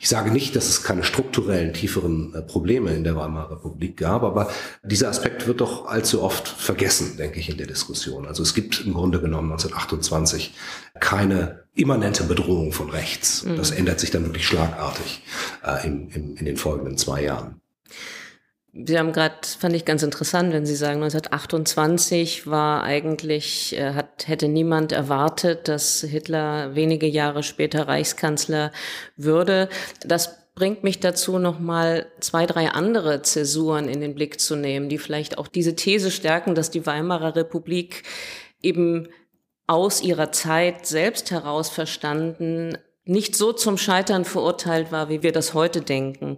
Ich 0.00 0.08
sage 0.08 0.30
nicht, 0.30 0.56
dass 0.56 0.68
es 0.68 0.82
keine 0.82 1.04
strukturellen, 1.04 1.72
tieferen 1.72 2.34
äh, 2.34 2.42
Probleme 2.42 2.94
in 2.94 3.04
der 3.04 3.16
Weimarer 3.16 3.52
Republik 3.52 3.96
gab, 3.96 4.22
aber 4.22 4.50
dieser 4.82 5.08
Aspekt 5.08 5.46
wird 5.46 5.60
doch 5.60 5.86
allzu 5.86 6.22
oft 6.22 6.48
vergessen, 6.48 7.16
denke 7.16 7.38
ich, 7.38 7.48
in 7.48 7.56
der 7.56 7.66
Diskussion. 7.66 8.26
Also 8.26 8.42
es 8.42 8.54
gibt 8.54 8.84
im 8.84 8.94
Grunde 8.94 9.20
genommen 9.20 9.52
1928 9.52 10.54
keine 11.00 11.64
immanente 11.74 12.24
Bedrohung 12.24 12.72
von 12.72 12.90
rechts. 12.90 13.44
Mhm. 13.44 13.56
Das 13.56 13.70
ändert 13.70 14.00
sich 14.00 14.10
dann 14.10 14.24
wirklich 14.24 14.46
schlagartig 14.46 15.22
äh, 15.64 15.86
im, 15.86 16.08
im, 16.10 16.36
in 16.36 16.44
den 16.44 16.56
folgenden 16.56 16.98
zwei 16.98 17.22
Jahren. 17.22 17.60
Sie 18.72 18.98
haben 18.98 19.12
gerade, 19.12 19.34
fand 19.58 19.74
ich 19.74 19.84
ganz 19.84 20.02
interessant, 20.02 20.52
wenn 20.52 20.66
Sie 20.66 20.76
sagen, 20.76 21.02
1928 21.02 22.46
war 22.46 22.82
eigentlich, 22.82 23.76
äh, 23.76 23.94
hat, 23.94 24.28
hätte 24.28 24.46
niemand 24.46 24.92
erwartet, 24.92 25.68
dass 25.68 26.02
Hitler 26.02 26.74
wenige 26.74 27.06
Jahre 27.06 27.42
später 27.42 27.88
Reichskanzler 27.88 28.70
würde. 29.16 29.68
Das 30.04 30.52
bringt 30.54 30.84
mich 30.84 31.00
dazu, 31.00 31.38
nochmal 31.38 32.06
zwei, 32.20 32.44
drei 32.44 32.68
andere 32.70 33.22
Zäsuren 33.22 33.88
in 33.88 34.00
den 34.00 34.14
Blick 34.14 34.40
zu 34.40 34.56
nehmen, 34.56 34.88
die 34.88 34.98
vielleicht 34.98 35.38
auch 35.38 35.48
diese 35.48 35.74
These 35.74 36.10
stärken, 36.10 36.54
dass 36.54 36.70
die 36.70 36.84
Weimarer 36.84 37.36
Republik 37.36 38.02
eben 38.60 39.08
aus 39.66 40.02
ihrer 40.02 40.32
Zeit 40.32 40.86
selbst 40.86 41.30
heraus 41.30 41.68
verstanden 41.68 42.76
nicht 43.04 43.36
so 43.36 43.52
zum 43.52 43.78
Scheitern 43.78 44.24
verurteilt 44.24 44.92
war, 44.92 45.08
wie 45.08 45.22
wir 45.22 45.32
das 45.32 45.54
heute 45.54 45.80
denken. 45.80 46.36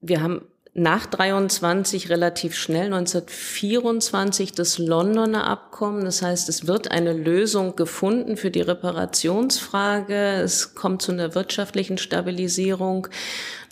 Wir 0.00 0.22
haben 0.22 0.42
nach 0.78 1.06
23 1.06 2.08
relativ 2.08 2.54
schnell 2.54 2.86
1924 2.86 4.52
das 4.52 4.78
Londoner 4.78 5.46
Abkommen. 5.46 6.04
Das 6.04 6.22
heißt, 6.22 6.48
es 6.48 6.66
wird 6.66 6.90
eine 6.90 7.12
Lösung 7.12 7.76
gefunden 7.76 8.36
für 8.36 8.50
die 8.50 8.60
Reparationsfrage. 8.60 10.40
Es 10.42 10.74
kommt 10.74 11.02
zu 11.02 11.12
einer 11.12 11.34
wirtschaftlichen 11.34 11.98
Stabilisierung. 11.98 13.08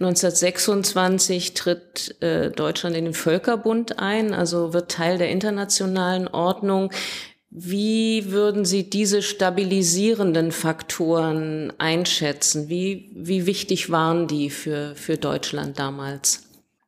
1926 0.00 1.54
tritt 1.54 2.20
äh, 2.20 2.50
Deutschland 2.50 2.96
in 2.96 3.04
den 3.06 3.14
Völkerbund 3.14 3.98
ein, 3.98 4.34
also 4.34 4.74
wird 4.74 4.90
Teil 4.90 5.18
der 5.18 5.30
internationalen 5.30 6.28
Ordnung. 6.28 6.92
Wie 7.50 8.32
würden 8.32 8.66
Sie 8.66 8.90
diese 8.90 9.22
stabilisierenden 9.22 10.52
Faktoren 10.52 11.72
einschätzen? 11.78 12.68
Wie, 12.68 13.10
wie 13.14 13.46
wichtig 13.46 13.90
waren 13.90 14.26
die 14.26 14.50
für, 14.50 14.94
für 14.94 15.16
Deutschland 15.16 15.78
damals? 15.78 16.45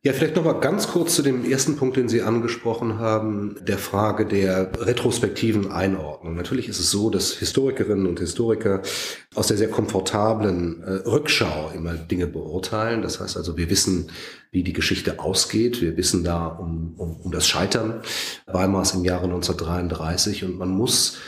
Ja, 0.09 0.15
vielleicht 0.15 0.37
noch 0.37 0.45
mal 0.45 0.55
ganz 0.55 0.89
kurz 0.89 1.17
zu 1.17 1.21
dem 1.21 1.45
ersten 1.45 1.77
Punkt, 1.77 1.99
den 1.99 2.09
Sie 2.09 2.23
angesprochen 2.23 2.99
haben, 2.99 3.57
der 3.61 3.77
Frage 3.77 4.25
der 4.25 4.71
retrospektiven 4.81 5.71
Einordnung. 5.71 6.35
Natürlich 6.35 6.67
ist 6.67 6.81
es 6.81 6.91
so, 6.91 7.11
dass 7.11 7.33
Historikerinnen 7.33 8.07
und 8.07 8.19
Historiker 8.19 8.81
aus 9.35 9.49
der 9.49 9.59
sehr 9.59 9.69
komfortablen 9.69 10.83
äh, 10.83 10.91
Rückschau 11.07 11.73
immer 11.75 11.93
Dinge 11.93 12.27
beurteilen. 12.27 13.03
Das 13.03 13.21
heißt 13.21 13.37
also, 13.37 13.59
wir 13.59 13.69
wissen, 13.69 14.11
wie 14.51 14.63
die 14.63 14.73
Geschichte 14.73 15.19
ausgeht. 15.19 15.83
Wir 15.83 15.99
wissen 15.99 16.25
da 16.25 16.47
um, 16.47 16.95
um, 16.97 17.17
um 17.17 17.31
das 17.31 17.47
Scheitern 17.47 18.01
Weimars 18.47 18.95
im 18.95 19.05
Jahre 19.05 19.25
1933 19.25 20.43
und 20.43 20.57
man 20.57 20.71
muss 20.71 21.19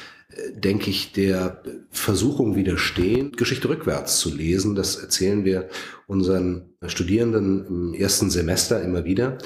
denke 0.55 0.91
ich, 0.91 1.13
der 1.13 1.63
Versuchung 1.91 2.55
widerstehen, 2.55 3.33
Geschichte 3.33 3.69
rückwärts 3.69 4.19
zu 4.19 4.35
lesen. 4.35 4.75
Das 4.75 4.97
erzählen 4.97 5.45
wir 5.45 5.69
unseren 6.07 6.71
Studierenden 6.87 7.67
im 7.67 7.95
ersten 7.95 8.31
Semester 8.31 8.83
immer 8.83 9.05
wieder. 9.05 9.39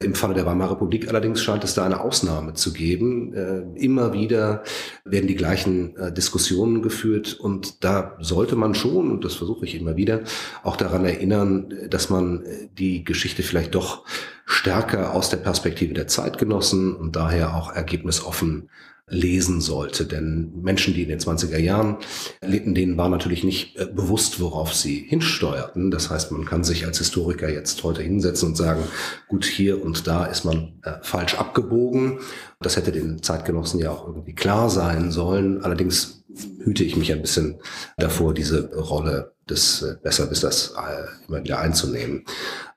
Im 0.00 0.14
Falle 0.14 0.34
der 0.34 0.46
Weimarer 0.46 0.72
Republik 0.72 1.08
allerdings 1.08 1.42
scheint 1.42 1.64
es 1.64 1.74
da 1.74 1.84
eine 1.84 2.00
Ausnahme 2.00 2.54
zu 2.54 2.72
geben. 2.72 3.34
Äh, 3.34 3.62
immer 3.76 4.12
wieder 4.12 4.62
werden 5.04 5.28
die 5.28 5.36
gleichen 5.36 5.96
äh, 5.96 6.12
Diskussionen 6.12 6.82
geführt 6.82 7.34
und 7.38 7.84
da 7.84 8.16
sollte 8.20 8.56
man 8.56 8.74
schon, 8.74 9.10
und 9.10 9.24
das 9.24 9.34
versuche 9.34 9.64
ich 9.64 9.74
immer 9.74 9.96
wieder, 9.96 10.22
auch 10.64 10.76
daran 10.76 11.04
erinnern, 11.04 11.72
dass 11.88 12.10
man 12.10 12.42
äh, 12.42 12.68
die 12.76 13.04
Geschichte 13.04 13.42
vielleicht 13.42 13.74
doch 13.74 14.04
stärker 14.44 15.14
aus 15.14 15.30
der 15.30 15.38
Perspektive 15.38 15.94
der 15.94 16.08
Zeitgenossen 16.08 16.94
und 16.94 17.14
daher 17.14 17.54
auch 17.54 17.72
ergebnisoffen 17.72 18.68
lesen 19.12 19.60
sollte. 19.60 20.06
Denn 20.06 20.52
Menschen, 20.62 20.94
die 20.94 21.02
in 21.02 21.08
den 21.08 21.20
20er 21.20 21.58
Jahren 21.58 21.98
lebten, 22.44 22.74
denen 22.74 22.96
war 22.96 23.08
natürlich 23.08 23.44
nicht 23.44 23.76
äh, 23.76 23.86
bewusst, 23.86 24.40
worauf 24.40 24.74
sie 24.74 25.04
hinsteuerten. 25.08 25.90
Das 25.90 26.10
heißt, 26.10 26.32
man 26.32 26.44
kann 26.44 26.64
sich 26.64 26.86
als 26.86 26.98
Historiker 26.98 27.48
jetzt 27.48 27.82
heute 27.84 28.02
hinsetzen 28.02 28.48
und 28.48 28.56
sagen, 28.56 28.82
gut, 29.28 29.44
hier 29.44 29.84
und 29.84 30.06
da 30.06 30.24
ist 30.24 30.44
man 30.44 30.80
äh, 30.82 30.94
falsch 31.02 31.34
abgebogen. 31.34 32.20
Das 32.60 32.76
hätte 32.76 32.90
den 32.90 33.22
Zeitgenossen 33.22 33.78
ja 33.78 33.90
auch 33.90 34.06
irgendwie 34.06 34.34
klar 34.34 34.70
sein 34.70 35.10
sollen. 35.10 35.62
Allerdings 35.62 36.24
hüte 36.64 36.82
ich 36.82 36.96
mich 36.96 37.12
ein 37.12 37.20
bisschen 37.20 37.60
davor, 37.98 38.32
diese 38.32 38.74
Rolle 38.74 39.34
des 39.48 39.82
äh, 39.82 39.96
Besserwissers 40.02 40.74
äh, 40.76 41.28
immer 41.28 41.44
wieder 41.44 41.58
einzunehmen. 41.58 42.24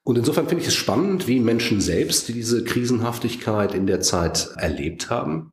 Und 0.03 0.17
insofern 0.17 0.47
finde 0.47 0.61
ich 0.61 0.67
es 0.67 0.75
spannend, 0.75 1.27
wie 1.27 1.39
Menschen 1.39 1.81
selbst 1.81 2.27
diese 2.27 2.63
Krisenhaftigkeit 2.63 3.73
in 3.73 3.87
der 3.87 4.01
Zeit 4.01 4.49
erlebt 4.57 5.09
haben 5.09 5.51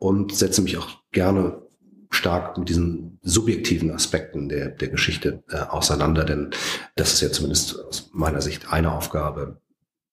und 0.00 0.34
setze 0.34 0.62
mich 0.62 0.78
auch 0.78 0.88
gerne 1.12 1.62
stark 2.10 2.58
mit 2.58 2.68
diesen 2.68 3.20
subjektiven 3.22 3.92
Aspekten 3.92 4.48
der, 4.48 4.70
der 4.70 4.88
Geschichte 4.88 5.44
äh, 5.48 5.58
auseinander, 5.58 6.24
denn 6.24 6.50
das 6.96 7.12
ist 7.12 7.20
ja 7.20 7.30
zumindest 7.30 7.78
aus 7.78 8.10
meiner 8.12 8.40
Sicht 8.40 8.72
eine 8.72 8.92
Aufgabe 8.92 9.60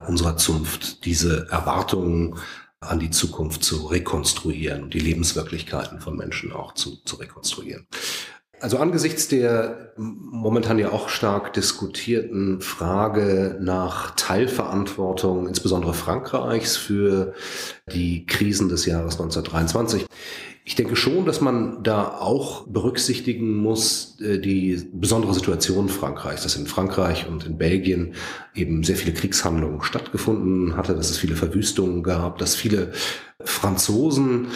unserer 0.06 0.38
Zunft, 0.38 1.06
diese 1.06 1.48
Erwartungen 1.50 2.38
an 2.80 3.00
die 3.00 3.10
Zukunft 3.10 3.64
zu 3.64 3.88
rekonstruieren 3.88 4.84
und 4.84 4.94
die 4.94 5.00
Lebenswirklichkeiten 5.00 6.00
von 6.00 6.16
Menschen 6.16 6.52
auch 6.52 6.74
zu, 6.74 6.98
zu 7.04 7.16
rekonstruieren. 7.16 7.88
Also 8.60 8.78
angesichts 8.78 9.28
der 9.28 9.94
momentan 9.98 10.80
ja 10.80 10.92
auch 10.92 11.10
stark 11.10 11.54
diskutierten 11.54 12.60
Frage 12.62 13.58
nach 13.62 14.16
Teilverantwortung, 14.16 15.48
insbesondere 15.48 15.94
Frankreichs, 15.94 16.76
für 16.76 17.34
die 17.92 18.26
Krisen 18.26 18.68
des 18.70 18.86
Jahres 18.86 19.14
1923, 19.14 20.08
ich 20.68 20.76
denke 20.76 20.98
schon, 20.98 21.26
dass 21.26 21.40
man 21.40 21.82
da 21.82 22.10
auch 22.10 22.68
berücksichtigen 22.68 23.56
muss, 23.56 24.20
äh, 24.20 24.38
die 24.38 24.90
besondere 24.92 25.34
Situation 25.34 25.88
Frankreichs, 25.88 26.44
dass 26.44 26.58
in 26.58 26.68
Frankreich 26.68 27.26
und 27.30 27.46
in 27.46 27.58
Belgien 27.58 28.16
eben 28.54 28.84
sehr 28.84 28.98
viele 28.98 29.14
Kriegshandlungen 29.14 29.82
stattgefunden 29.82 30.76
hatte, 30.76 30.94
dass 30.94 31.10
es 31.10 31.18
viele 31.18 31.38
Verwüstungen 31.38 32.04
gab, 32.04 32.38
dass 32.38 32.56
viele 32.56 32.92
Franzosen 33.40 34.48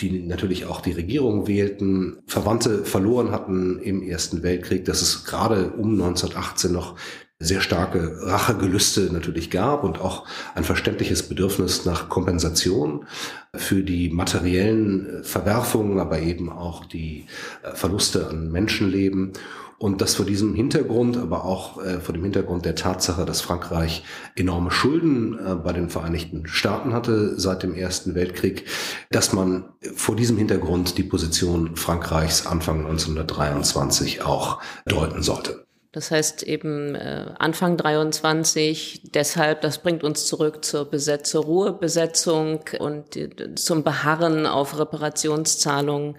die 0.00 0.20
natürlich 0.20 0.66
auch 0.66 0.80
die 0.80 0.92
Regierung 0.92 1.46
wählten, 1.46 2.18
Verwandte 2.26 2.84
verloren 2.84 3.30
hatten 3.30 3.78
im 3.80 4.02
Ersten 4.02 4.42
Weltkrieg, 4.42 4.84
dass 4.84 5.02
es 5.02 5.24
gerade 5.24 5.70
um 5.72 5.92
1918 5.92 6.72
noch 6.72 6.96
sehr 7.40 7.60
starke 7.60 8.18
Rachegelüste 8.22 9.12
natürlich 9.12 9.50
gab 9.50 9.84
und 9.84 10.00
auch 10.00 10.26
ein 10.56 10.64
verständliches 10.64 11.22
Bedürfnis 11.22 11.84
nach 11.84 12.08
Kompensation 12.08 13.06
für 13.54 13.82
die 13.82 14.10
materiellen 14.10 15.22
Verwerfungen, 15.22 16.00
aber 16.00 16.18
eben 16.18 16.50
auch 16.50 16.84
die 16.84 17.26
äh, 17.62 17.74
Verluste 17.74 18.28
an 18.28 18.50
Menschenleben. 18.50 19.32
Und 19.78 20.00
das 20.00 20.16
vor 20.16 20.26
diesem 20.26 20.54
Hintergrund, 20.54 21.16
aber 21.16 21.44
auch 21.44 21.80
äh, 21.80 22.00
vor 22.00 22.12
dem 22.12 22.24
Hintergrund 22.24 22.64
der 22.64 22.74
Tatsache, 22.74 23.24
dass 23.24 23.40
Frankreich 23.40 24.02
enorme 24.34 24.72
Schulden 24.72 25.38
äh, 25.38 25.54
bei 25.54 25.72
den 25.72 25.88
Vereinigten 25.88 26.48
Staaten 26.48 26.92
hatte 26.92 27.38
seit 27.38 27.62
dem 27.62 27.74
Ersten 27.74 28.16
Weltkrieg, 28.16 28.66
dass 29.10 29.32
man 29.32 29.66
vor 29.94 30.16
diesem 30.16 30.36
Hintergrund 30.36 30.98
die 30.98 31.04
Position 31.04 31.76
Frankreichs 31.76 32.44
Anfang 32.44 32.80
1923 32.86 34.22
auch 34.22 34.60
deuten 34.84 35.22
sollte. 35.22 35.67
Das 35.92 36.10
heißt 36.10 36.42
eben 36.42 36.94
äh, 36.96 37.24
Anfang 37.38 37.78
23, 37.78 39.04
deshalb, 39.14 39.62
das 39.62 39.78
bringt 39.78 40.04
uns 40.04 40.26
zurück 40.26 40.62
zur 40.62 40.84
Besetz 40.84 41.30
zur 41.30 41.44
Ruhebesetzung 41.44 42.60
und 42.78 43.16
äh, 43.16 43.54
zum 43.54 43.84
Beharren 43.84 44.46
auf 44.46 44.78
Reparationszahlungen 44.78 46.16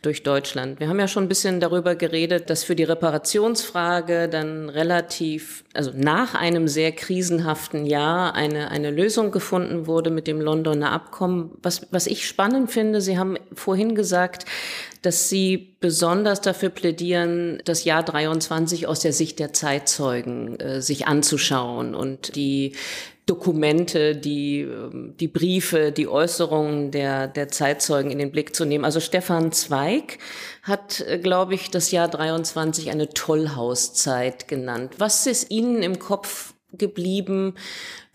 durch 0.00 0.22
Deutschland. 0.22 0.80
Wir 0.80 0.88
haben 0.88 0.98
ja 0.98 1.06
schon 1.06 1.24
ein 1.24 1.28
bisschen 1.28 1.60
darüber 1.60 1.96
geredet, 1.96 2.48
dass 2.48 2.64
für 2.64 2.74
die 2.74 2.84
Reparationsfrage 2.84 4.30
dann 4.30 4.70
relativ, 4.70 5.64
also 5.74 5.92
nach 5.94 6.34
einem 6.34 6.66
sehr 6.66 6.92
krisenhaften 6.92 7.84
Jahr 7.84 8.34
eine, 8.34 8.70
eine 8.70 8.90
Lösung 8.90 9.32
gefunden 9.32 9.86
wurde 9.86 10.08
mit 10.08 10.28
dem 10.28 10.40
Londoner 10.40 10.92
Abkommen. 10.92 11.50
Was, 11.62 11.86
was 11.90 12.06
ich 12.06 12.26
spannend 12.26 12.70
finde, 12.70 13.02
Sie 13.02 13.18
haben 13.18 13.36
vorhin 13.52 13.94
gesagt, 13.94 14.46
dass 15.02 15.28
Sie 15.28 15.76
besonders 15.80 16.40
dafür 16.40 16.68
plädieren, 16.68 17.60
das 17.64 17.84
Jahr 17.84 18.02
23 18.02 18.86
aus 18.86 19.00
der 19.00 19.12
Sicht 19.12 19.38
der 19.38 19.52
Zeitzeugen 19.52 20.58
äh, 20.60 20.82
sich 20.82 21.06
anzuschauen 21.06 21.94
und 21.94 22.36
die 22.36 22.72
Dokumente, 23.30 24.16
die, 24.16 24.62
ähm, 24.62 25.14
die 25.20 25.28
Briefe, 25.28 25.92
die 25.92 26.08
Äußerungen 26.08 26.90
der, 26.90 27.28
der 27.28 27.48
Zeitzeugen 27.48 28.10
in 28.10 28.18
den 28.18 28.32
Blick 28.32 28.56
zu 28.56 28.64
nehmen. 28.64 28.84
Also 28.84 28.98
Stefan 28.98 29.52
Zweig 29.52 30.18
hat, 30.64 31.00
äh, 31.02 31.18
glaube 31.18 31.54
ich, 31.54 31.70
das 31.70 31.92
Jahr 31.92 32.08
23 32.08 32.90
eine 32.90 33.08
Tollhauszeit 33.08 34.48
genannt. 34.48 34.94
Was 34.98 35.28
ist 35.28 35.50
Ihnen 35.50 35.84
im 35.84 36.00
Kopf 36.00 36.54
geblieben? 36.72 37.54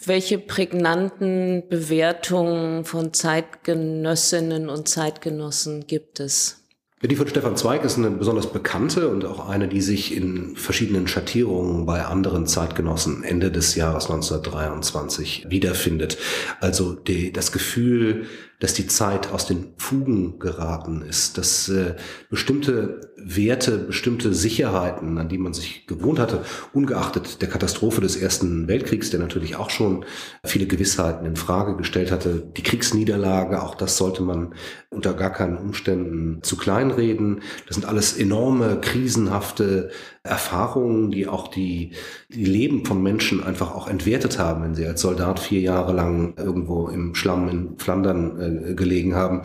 Welche 0.04 0.38
prägnanten 0.38 1.64
Bewertungen 1.70 2.84
von 2.84 3.14
Zeitgenössinnen 3.14 4.68
und 4.68 4.90
Zeitgenossen 4.90 5.88
gibt 5.88 6.20
es? 6.20 6.65
Die 7.02 7.16
von 7.18 7.28
Stefan 7.28 7.58
Zweig 7.58 7.84
ist 7.84 7.98
eine 7.98 8.10
besonders 8.10 8.52
bekannte 8.52 9.10
und 9.10 9.26
auch 9.26 9.50
eine, 9.50 9.68
die 9.68 9.82
sich 9.82 10.16
in 10.16 10.56
verschiedenen 10.56 11.08
Schattierungen 11.10 11.86
bei 11.86 12.06
anderen 12.06 12.48
Zeitgenossen 12.48 13.24
Ende 13.24 13.52
des 13.52 13.76
Jahres 13.76 14.06
1923 14.06 15.46
wiederfindet. 15.50 16.18
Also 16.62 16.94
die, 16.94 17.34
das 17.34 17.52
Gefühl, 17.52 18.28
dass 18.60 18.74
die 18.74 18.88
Zeit 18.88 19.32
aus 19.32 19.46
den 19.46 19.74
Fugen 19.78 20.40
geraten 20.40 21.02
ist, 21.02 21.38
dass 21.38 21.68
äh, 21.68 21.96
bestimmte 22.30 23.02
Werte, 23.18 23.80
bestimmte 23.80 24.34
Sicherheiten, 24.34 25.18
an 25.18 25.30
die 25.30 25.38
man 25.38 25.54
sich 25.54 25.88
gewohnt 25.88 26.20
hatte, 26.20 26.44
ungeachtet 26.74 27.42
der 27.42 27.50
Katastrophe 27.50 28.02
des 28.02 28.16
Ersten 28.16 28.68
Weltkriegs, 28.68 29.10
der 29.10 29.20
natürlich 29.20 29.56
auch 29.56 29.70
schon 29.70 30.06
viele 30.46 30.68
Gewissheiten 30.68 31.26
in 31.26 31.36
Frage 31.36 31.76
gestellt 31.76 32.12
hatte, 32.12 32.44
die 32.56 32.64
Kriegsniederlage, 32.64 33.62
auch 33.62 33.76
das 33.76 33.98
sollte 33.98 34.24
man 34.24 34.54
unter 34.90 35.14
gar 35.14 35.32
keinen 35.32 35.58
Umständen 35.58 36.42
zu 36.44 36.56
kleinreden. 36.56 37.42
Das 37.68 37.76
sind 37.76 37.86
alles 37.86 38.18
enorme, 38.18 38.80
krisenhafte 38.80 39.90
Erfahrungen, 40.26 41.12
die 41.12 41.28
auch 41.28 41.48
die, 41.48 41.92
die 42.30 42.46
Leben 42.46 42.86
von 42.86 43.02
Menschen 43.02 43.44
einfach 43.44 43.74
auch 43.74 43.88
entwertet 43.88 44.40
haben, 44.40 44.64
wenn 44.64 44.76
sie 44.76 44.86
als 44.86 45.02
Soldat 45.02 45.40
vier 45.40 45.62
Jahre 45.62 45.94
lang 45.94 46.34
irgendwo 46.38 46.88
im 46.90 47.16
Schlamm 47.16 47.48
in 47.48 47.78
Flandern 47.78 48.72
äh, 48.72 48.74
gelegen 48.74 49.16
haben. 49.16 49.44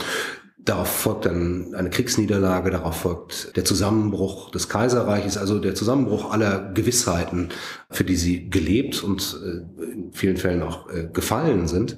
Darauf 0.71 0.87
folgt 0.87 1.27
dann 1.27 1.75
eine 1.75 1.91
Kriegsniederlage, 1.91 2.71
darauf 2.71 2.99
folgt 2.99 3.57
der 3.57 3.65
Zusammenbruch 3.65 4.53
des 4.53 4.69
Kaiserreiches, 4.69 5.37
also 5.37 5.59
der 5.59 5.75
Zusammenbruch 5.75 6.31
aller 6.31 6.71
Gewissheiten, 6.73 7.49
für 7.91 8.05
die 8.05 8.15
sie 8.15 8.51
gelebt 8.51 9.03
und 9.03 9.37
äh, 9.45 9.83
in 9.83 10.13
vielen 10.13 10.37
Fällen 10.37 10.63
auch 10.63 10.89
äh, 10.89 11.09
gefallen 11.13 11.67
sind. 11.67 11.97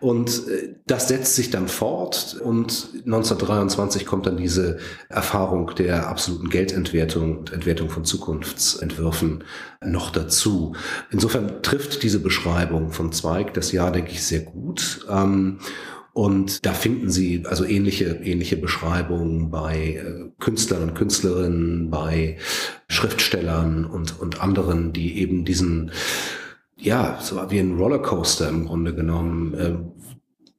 Und 0.00 0.48
äh, 0.48 0.74
das 0.84 1.06
setzt 1.06 1.36
sich 1.36 1.50
dann 1.50 1.68
fort 1.68 2.36
und 2.42 2.88
1923 3.06 4.04
kommt 4.04 4.26
dann 4.26 4.36
diese 4.36 4.78
Erfahrung 5.08 5.76
der 5.76 6.08
absoluten 6.08 6.48
Geldentwertung 6.48 7.38
und 7.38 7.52
Entwertung 7.52 7.88
von 7.88 8.04
Zukunftsentwürfen 8.04 9.44
noch 9.80 10.10
dazu. 10.10 10.74
Insofern 11.12 11.62
trifft 11.62 12.02
diese 12.02 12.18
Beschreibung 12.18 12.90
von 12.90 13.12
Zweig 13.12 13.54
das 13.54 13.70
Jahr, 13.70 13.92
denke 13.92 14.10
ich, 14.10 14.24
sehr 14.24 14.40
gut. 14.40 15.06
Und 16.18 16.66
da 16.66 16.72
finden 16.72 17.10
Sie 17.10 17.44
also 17.46 17.64
ähnliche, 17.64 18.06
ähnliche 18.24 18.56
Beschreibungen 18.56 19.50
bei 19.50 20.02
äh, 20.04 20.30
Künstlern 20.40 20.82
und 20.82 20.94
Künstlerinnen, 20.96 21.90
bei 21.90 22.38
Schriftstellern 22.88 23.84
und, 23.84 24.18
und 24.18 24.42
anderen, 24.42 24.92
die 24.92 25.20
eben 25.20 25.44
diesen, 25.44 25.92
ja, 26.76 27.20
so 27.22 27.36
wie 27.50 27.60
ein 27.60 27.78
Rollercoaster 27.78 28.48
im 28.48 28.66
Grunde 28.66 28.96
genommen, 28.96 29.54
äh, 29.54 29.74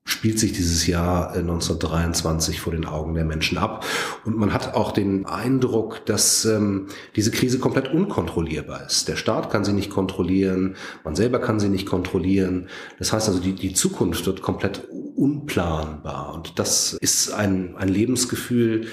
spielt 0.05 0.39
sich 0.39 0.53
dieses 0.53 0.87
Jahr 0.87 1.33
1923 1.33 2.55
äh, 2.55 2.59
vor 2.59 2.73
den 2.73 2.85
Augen 2.85 3.13
der 3.13 3.25
Menschen 3.25 3.57
ab. 3.57 3.85
Und 4.25 4.37
man 4.37 4.53
hat 4.53 4.73
auch 4.73 4.91
den 4.91 5.25
Eindruck, 5.25 6.05
dass 6.05 6.45
ähm, 6.45 6.87
diese 7.15 7.31
Krise 7.31 7.59
komplett 7.59 7.93
unkontrollierbar 7.93 8.85
ist. 8.85 9.07
Der 9.07 9.15
Staat 9.15 9.49
kann 9.49 9.63
sie 9.63 9.73
nicht 9.73 9.89
kontrollieren, 9.89 10.75
man 11.03 11.15
selber 11.15 11.39
kann 11.39 11.59
sie 11.59 11.69
nicht 11.69 11.85
kontrollieren. 11.85 12.69
Das 12.97 13.13
heißt 13.13 13.27
also, 13.27 13.39
die, 13.39 13.53
die 13.53 13.73
Zukunft 13.73 14.25
wird 14.25 14.41
komplett 14.41 14.87
unplanbar. 15.15 16.33
Und 16.33 16.57
das 16.59 16.93
ist 16.93 17.31
ein, 17.31 17.75
ein 17.77 17.89
Lebensgefühl, 17.89 18.87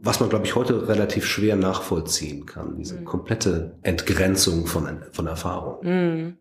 was 0.00 0.20
man, 0.20 0.28
glaube 0.28 0.46
ich, 0.46 0.54
heute 0.54 0.88
relativ 0.88 1.26
schwer 1.26 1.56
nachvollziehen 1.56 2.46
kann, 2.46 2.76
diese 2.76 3.00
mhm. 3.00 3.04
komplette 3.04 3.76
Entgrenzung 3.82 4.66
von, 4.66 5.02
von 5.12 5.26
Erfahrung. 5.26 5.84
Mhm. 5.84 6.36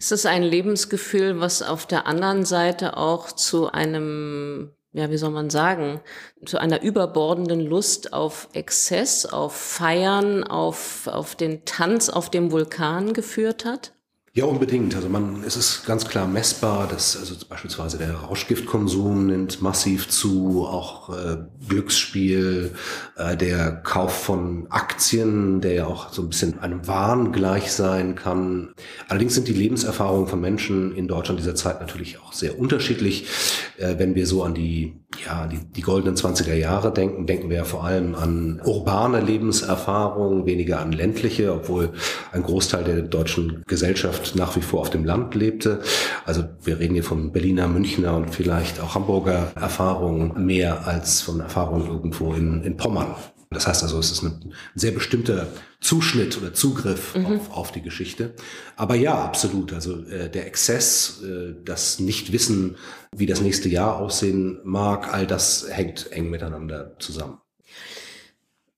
Ist 0.00 0.12
es 0.12 0.24
ein 0.24 0.42
Lebensgefühl, 0.42 1.40
was 1.40 1.60
auf 1.60 1.84
der 1.84 2.06
anderen 2.06 2.46
Seite 2.46 2.96
auch 2.96 3.30
zu 3.32 3.70
einem, 3.70 4.74
ja, 4.92 5.10
wie 5.10 5.18
soll 5.18 5.30
man 5.30 5.50
sagen, 5.50 6.00
zu 6.46 6.56
einer 6.56 6.80
überbordenden 6.80 7.60
Lust 7.60 8.14
auf 8.14 8.48
Exzess, 8.54 9.26
auf 9.26 9.54
Feiern, 9.54 10.42
auf, 10.42 11.06
auf 11.06 11.36
den 11.36 11.66
Tanz 11.66 12.08
auf 12.08 12.30
dem 12.30 12.50
Vulkan 12.50 13.12
geführt 13.12 13.66
hat? 13.66 13.92
Ja, 14.32 14.44
unbedingt. 14.44 14.94
Also 14.94 15.08
man, 15.08 15.42
es 15.42 15.56
ist 15.56 15.84
ganz 15.86 16.06
klar 16.06 16.28
messbar, 16.28 16.86
dass 16.86 17.16
also 17.16 17.34
beispielsweise 17.48 17.98
der 17.98 18.14
Rauschgiftkonsum 18.14 19.26
nimmt 19.26 19.60
massiv 19.60 20.08
zu, 20.08 20.64
auch 20.68 21.10
äh, 21.10 21.38
Glücksspiel, 21.68 22.70
äh, 23.16 23.36
der 23.36 23.72
Kauf 23.72 24.22
von 24.22 24.68
Aktien, 24.70 25.60
der 25.60 25.72
ja 25.72 25.86
auch 25.86 26.12
so 26.12 26.22
ein 26.22 26.28
bisschen 26.28 26.60
einem 26.60 26.86
Wahn 26.86 27.32
gleich 27.32 27.72
sein 27.72 28.14
kann. 28.14 28.72
Allerdings 29.08 29.34
sind 29.34 29.48
die 29.48 29.52
Lebenserfahrungen 29.52 30.28
von 30.28 30.40
Menschen 30.40 30.94
in 30.94 31.08
Deutschland 31.08 31.40
dieser 31.40 31.56
Zeit 31.56 31.80
natürlich 31.80 32.20
auch 32.20 32.32
sehr 32.32 32.56
unterschiedlich. 32.56 33.26
Äh, 33.78 33.98
wenn 33.98 34.14
wir 34.14 34.28
so 34.28 34.44
an 34.44 34.54
die 34.54 34.99
ja, 35.18 35.46
die, 35.46 35.58
die 35.58 35.80
goldenen 35.82 36.16
20er 36.16 36.54
Jahre 36.54 36.92
denken, 36.92 37.26
denken 37.26 37.50
wir 37.50 37.58
ja 37.58 37.64
vor 37.64 37.84
allem 37.84 38.14
an 38.14 38.60
urbane 38.64 39.20
Lebenserfahrungen, 39.20 40.46
weniger 40.46 40.80
an 40.80 40.92
ländliche, 40.92 41.52
obwohl 41.52 41.90
ein 42.32 42.42
Großteil 42.42 42.84
der 42.84 43.02
deutschen 43.02 43.62
Gesellschaft 43.66 44.36
nach 44.36 44.56
wie 44.56 44.62
vor 44.62 44.80
auf 44.80 44.90
dem 44.90 45.04
Land 45.04 45.34
lebte. 45.34 45.80
Also 46.24 46.44
wir 46.62 46.78
reden 46.78 46.94
hier 46.94 47.04
von 47.04 47.32
Berliner, 47.32 47.68
Münchner 47.68 48.16
und 48.16 48.34
vielleicht 48.34 48.80
auch 48.80 48.94
Hamburger 48.94 49.52
Erfahrungen 49.56 50.46
mehr 50.46 50.86
als 50.86 51.20
von 51.20 51.40
Erfahrungen 51.40 51.86
irgendwo 51.86 52.32
in, 52.32 52.62
in 52.62 52.76
Pommern. 52.76 53.14
Das 53.52 53.66
heißt 53.66 53.82
also, 53.82 53.98
es 53.98 54.12
ist 54.12 54.22
ein 54.22 54.54
sehr 54.76 54.92
bestimmter 54.92 55.48
Zuschnitt 55.80 56.38
oder 56.38 56.54
Zugriff 56.54 57.16
mhm. 57.16 57.26
auf, 57.26 57.50
auf 57.50 57.72
die 57.72 57.82
Geschichte. 57.82 58.34
Aber 58.76 58.94
ja, 58.94 59.24
absolut. 59.24 59.72
Also 59.72 60.04
äh, 60.06 60.30
der 60.30 60.46
Exzess, 60.46 61.20
äh, 61.22 61.54
das 61.64 61.98
Nichtwissen, 61.98 62.76
wie 63.14 63.26
das 63.26 63.40
nächste 63.40 63.68
Jahr 63.68 63.98
aussehen 63.98 64.60
mag, 64.62 65.12
all 65.12 65.26
das 65.26 65.66
hängt 65.68 66.12
eng 66.12 66.30
miteinander 66.30 66.94
zusammen. 67.00 67.38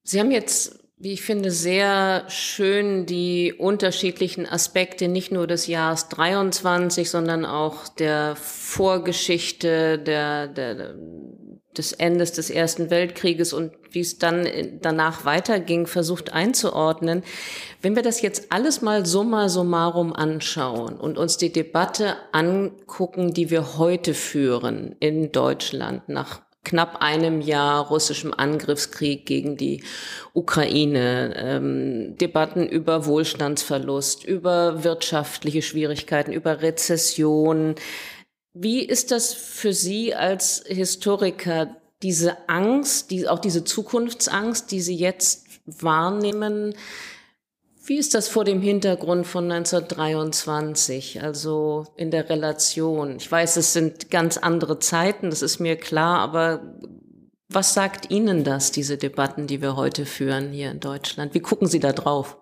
Sie 0.05 0.19
haben 0.19 0.31
jetzt 0.31 0.83
wie 1.03 1.15
ich 1.15 1.23
finde, 1.23 1.51
sehr 1.51 2.27
schön 2.29 3.07
die 3.07 3.53
unterschiedlichen 3.59 4.47
Aspekte 4.47 5.09
nicht 5.09 5.33
nur 5.33 5.49
des 5.49 5.67
Jahres 5.67 6.09
23, 6.09 7.11
sondern 7.11 7.45
auch 7.45 7.89
der 7.89 8.37
Vorgeschichte, 8.37 9.99
der, 9.99 10.47
der, 10.47 10.95
des 11.77 11.93
Endes 11.93 12.33
des 12.33 12.51
Ersten 12.51 12.91
Weltkrieges 12.91 13.53
und 13.53 13.73
wie 13.91 14.01
es 14.01 14.19
dann 14.19 14.47
danach 14.81 15.25
weiterging, 15.25 15.87
versucht 15.87 16.33
einzuordnen. 16.33 17.23
Wenn 17.81 17.97
wir 17.97 18.03
das 18.03 18.23
jetzt 18.23 18.53
alles 18.53 18.83
mal 18.83 19.07
summa 19.07 19.49
summarum 19.49 20.13
anschauen 20.13 20.97
und 20.97 21.19
uns 21.19 21.37
die 21.37 21.53
Debatte 21.53 22.17
angucken, 22.33 23.33
die 23.33 23.51
wir 23.51 23.79
heute 23.79 24.15
führen 24.15 24.97
in 25.01 25.33
Deutschland 25.33 26.09
nach 26.09 26.43
knapp 26.65 27.03
einem 27.03 27.41
Jahr 27.41 27.89
russischem 27.89 28.33
Angriffskrieg 28.33 29.27
gegen 29.27 29.57
die 29.57 29.83
Ukraine, 30.33 31.35
ähm, 31.37 32.17
Debatten 32.19 32.69
über 32.69 33.05
Wohlstandsverlust, 33.07 34.25
über 34.25 34.85
wirtschaftliche 34.85 35.63
Schwierigkeiten, 35.63 36.33
über 36.33 36.63
Rezession, 36.63 37.75
wie 38.55 38.85
ist 38.85 39.11
das 39.11 39.33
für 39.33 39.73
Sie 39.73 40.15
als 40.15 40.63
Historiker, 40.67 41.77
diese 42.03 42.49
Angst, 42.49 43.11
die, 43.11 43.29
auch 43.29 43.39
diese 43.39 43.65
Zukunftsangst, 43.65 44.71
die 44.71 44.81
Sie 44.81 44.97
jetzt 44.97 45.47
wahrnehmen? 45.67 46.75
Wie 47.85 47.99
ist 47.99 48.15
das 48.15 48.29
vor 48.29 48.45
dem 48.45 48.61
Hintergrund 48.61 49.27
von 49.27 49.51
1923, 49.51 51.23
also 51.23 51.87
in 51.97 52.11
der 52.11 52.29
Relation? 52.29 53.17
Ich 53.17 53.31
weiß, 53.31 53.57
es 53.57 53.73
sind 53.73 54.11
ganz 54.11 54.37
andere 54.37 54.79
Zeiten, 54.79 55.31
das 55.31 55.43
ist 55.43 55.59
mir 55.59 55.77
klar, 55.77 56.21
aber 56.21 56.77
was 57.49 57.75
sagt 57.75 58.11
Ihnen 58.11 58.45
das, 58.45 58.71
diese 58.71 58.97
Debatten, 58.97 59.47
die 59.47 59.61
wir 59.61 59.77
heute 59.77 60.07
führen 60.07 60.53
hier 60.53 60.71
in 60.71 60.81
Deutschland? 60.81 61.35
Wie 61.35 61.41
gucken 61.41 61.69
Sie 61.69 61.81
da 61.81 61.93
drauf? 61.93 62.42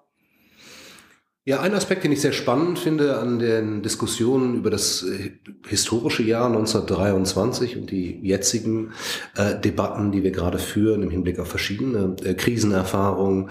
Ja, 1.47 1.61
ein 1.61 1.73
Aspekt, 1.73 2.05
den 2.05 2.13
ich 2.13 2.21
sehr 2.21 2.33
spannend 2.33 2.79
finde 2.79 3.19
an 3.19 3.39
den 3.39 3.83
Diskussionen 3.83 4.57
über 4.57 4.69
das 4.69 5.03
äh, 5.03 5.31
historische 5.67 6.23
Jahr 6.23 6.47
1923 6.47 7.79
und 7.79 7.91
die 7.91 8.21
jetzigen 8.23 8.93
äh, 9.37 9.59
Debatten, 9.59 10.13
die 10.13 10.23
wir 10.23 10.33
gerade 10.33 10.59
führen 10.59 11.03
im 11.03 11.11
Hinblick 11.11 11.39
auf 11.39 11.49
verschiedene 11.49 12.15
äh, 12.23 12.35
Krisenerfahrungen. 12.35 13.49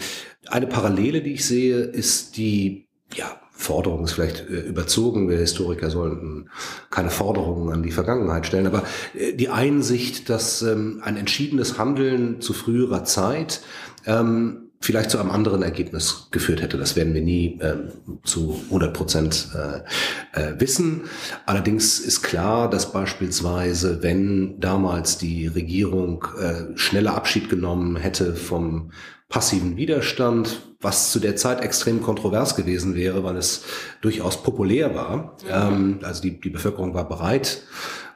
Eine 0.47 0.67
Parallele, 0.67 1.23
die 1.23 1.34
ich 1.34 1.45
sehe, 1.45 1.80
ist 1.80 2.38
die 2.38 2.88
ja, 3.15 3.39
Forderung 3.49 4.04
ist 4.06 4.13
vielleicht 4.13 4.47
äh, 4.49 4.62
überzogen. 4.62 5.28
Wir 5.28 5.39
Historiker 5.39 5.89
sollten 5.89 6.49
keine 6.91 7.10
Forderungen 7.10 7.73
an 7.73 7.82
die 7.82 7.91
Vergangenheit 7.91 8.45
stellen, 8.45 8.67
aber 8.67 8.84
äh, 9.15 9.34
die 9.34 9.49
Einsicht, 9.49 10.30
dass 10.30 10.62
ähm, 10.62 11.02
ein 11.04 11.17
entschiedenes 11.17 11.80
Handeln 11.80 12.39
zu 12.39 12.54
früherer 12.54 13.04
Zeit 13.04 13.62
ähm, 14.06 14.68
vielleicht 14.81 15.11
zu 15.11 15.19
einem 15.19 15.31
anderen 15.31 15.61
Ergebnis 15.61 16.27
geführt 16.31 16.61
hätte. 16.61 16.77
Das 16.77 16.95
werden 16.95 17.13
wir 17.13 17.21
nie 17.21 17.59
ähm, 17.61 17.91
zu 18.23 18.61
100 18.65 18.93
Prozent 18.93 19.49
äh, 19.53 20.39
äh, 20.39 20.59
wissen. 20.59 21.01
Allerdings 21.45 21.99
ist 21.99 22.21
klar, 22.21 22.69
dass 22.69 22.91
beispielsweise, 22.93 24.01
wenn 24.01 24.59
damals 24.59 25.17
die 25.17 25.47
Regierung 25.47 26.25
äh, 26.39 26.77
schneller 26.77 27.15
Abschied 27.15 27.49
genommen 27.49 27.97
hätte 27.97 28.35
vom 28.35 28.91
passiven 29.27 29.77
Widerstand, 29.77 30.61
was 30.81 31.11
zu 31.11 31.19
der 31.19 31.35
Zeit 31.35 31.61
extrem 31.61 32.01
kontrovers 32.01 32.55
gewesen 32.55 32.95
wäre, 32.95 33.23
weil 33.23 33.37
es 33.37 33.63
durchaus 34.01 34.41
populär 34.41 34.95
war. 34.95 35.37
Mhm. 35.43 35.49
Ähm, 35.51 35.99
also 36.03 36.21
die, 36.21 36.39
die 36.39 36.49
Bevölkerung 36.49 36.93
war 36.93 37.07
bereit, 37.07 37.63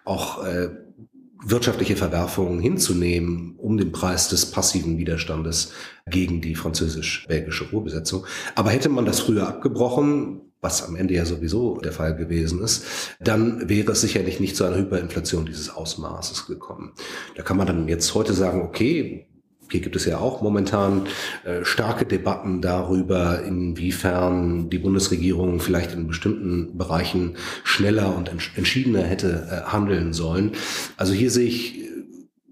auch 0.05 0.43
äh, 0.43 0.69
wirtschaftliche 1.45 1.95
Verwerfungen 1.95 2.59
hinzunehmen, 2.59 3.55
um 3.57 3.77
den 3.77 3.91
Preis 3.91 4.29
des 4.29 4.51
passiven 4.51 4.97
Widerstandes 4.97 5.71
gegen 6.07 6.41
die 6.41 6.55
französisch-belgische 6.55 7.69
Ruhrbesetzung. 7.71 8.25
Aber 8.55 8.69
hätte 8.69 8.89
man 8.89 9.05
das 9.05 9.19
früher 9.19 9.47
abgebrochen, 9.47 10.41
was 10.61 10.87
am 10.87 10.95
Ende 10.95 11.13
ja 11.13 11.25
sowieso 11.25 11.77
der 11.79 11.91
Fall 11.91 12.15
gewesen 12.15 12.61
ist, 12.61 12.85
dann 13.19 13.67
wäre 13.69 13.91
es 13.91 14.01
sicherlich 14.01 14.39
nicht 14.39 14.55
zu 14.55 14.63
einer 14.63 14.77
Hyperinflation 14.77 15.45
dieses 15.45 15.69
Ausmaßes 15.69 16.47
gekommen. 16.47 16.93
Da 17.35 17.43
kann 17.43 17.57
man 17.57 17.67
dann 17.67 17.87
jetzt 17.89 18.15
heute 18.15 18.33
sagen, 18.33 18.61
okay, 18.61 19.27
hier 19.73 19.81
gibt 19.81 19.95
es 19.95 20.05
ja 20.05 20.19
auch 20.19 20.43
momentan 20.43 21.07
äh, 21.45 21.65
starke 21.65 22.05
Debatten 22.05 22.61
darüber, 22.61 23.41
inwiefern 23.41 24.69
die 24.69 24.77
Bundesregierung 24.77 25.59
vielleicht 25.59 25.93
in 25.93 26.05
bestimmten 26.05 26.77
Bereichen 26.77 27.37
schneller 27.63 28.15
und 28.15 28.29
entschiedener 28.55 29.01
hätte 29.01 29.47
äh, 29.49 29.71
handeln 29.71 30.13
sollen. 30.13 30.51
Also 30.95 31.13
hier 31.13 31.31
sehe 31.31 31.47
ich 31.47 31.79
äh, 31.79 31.87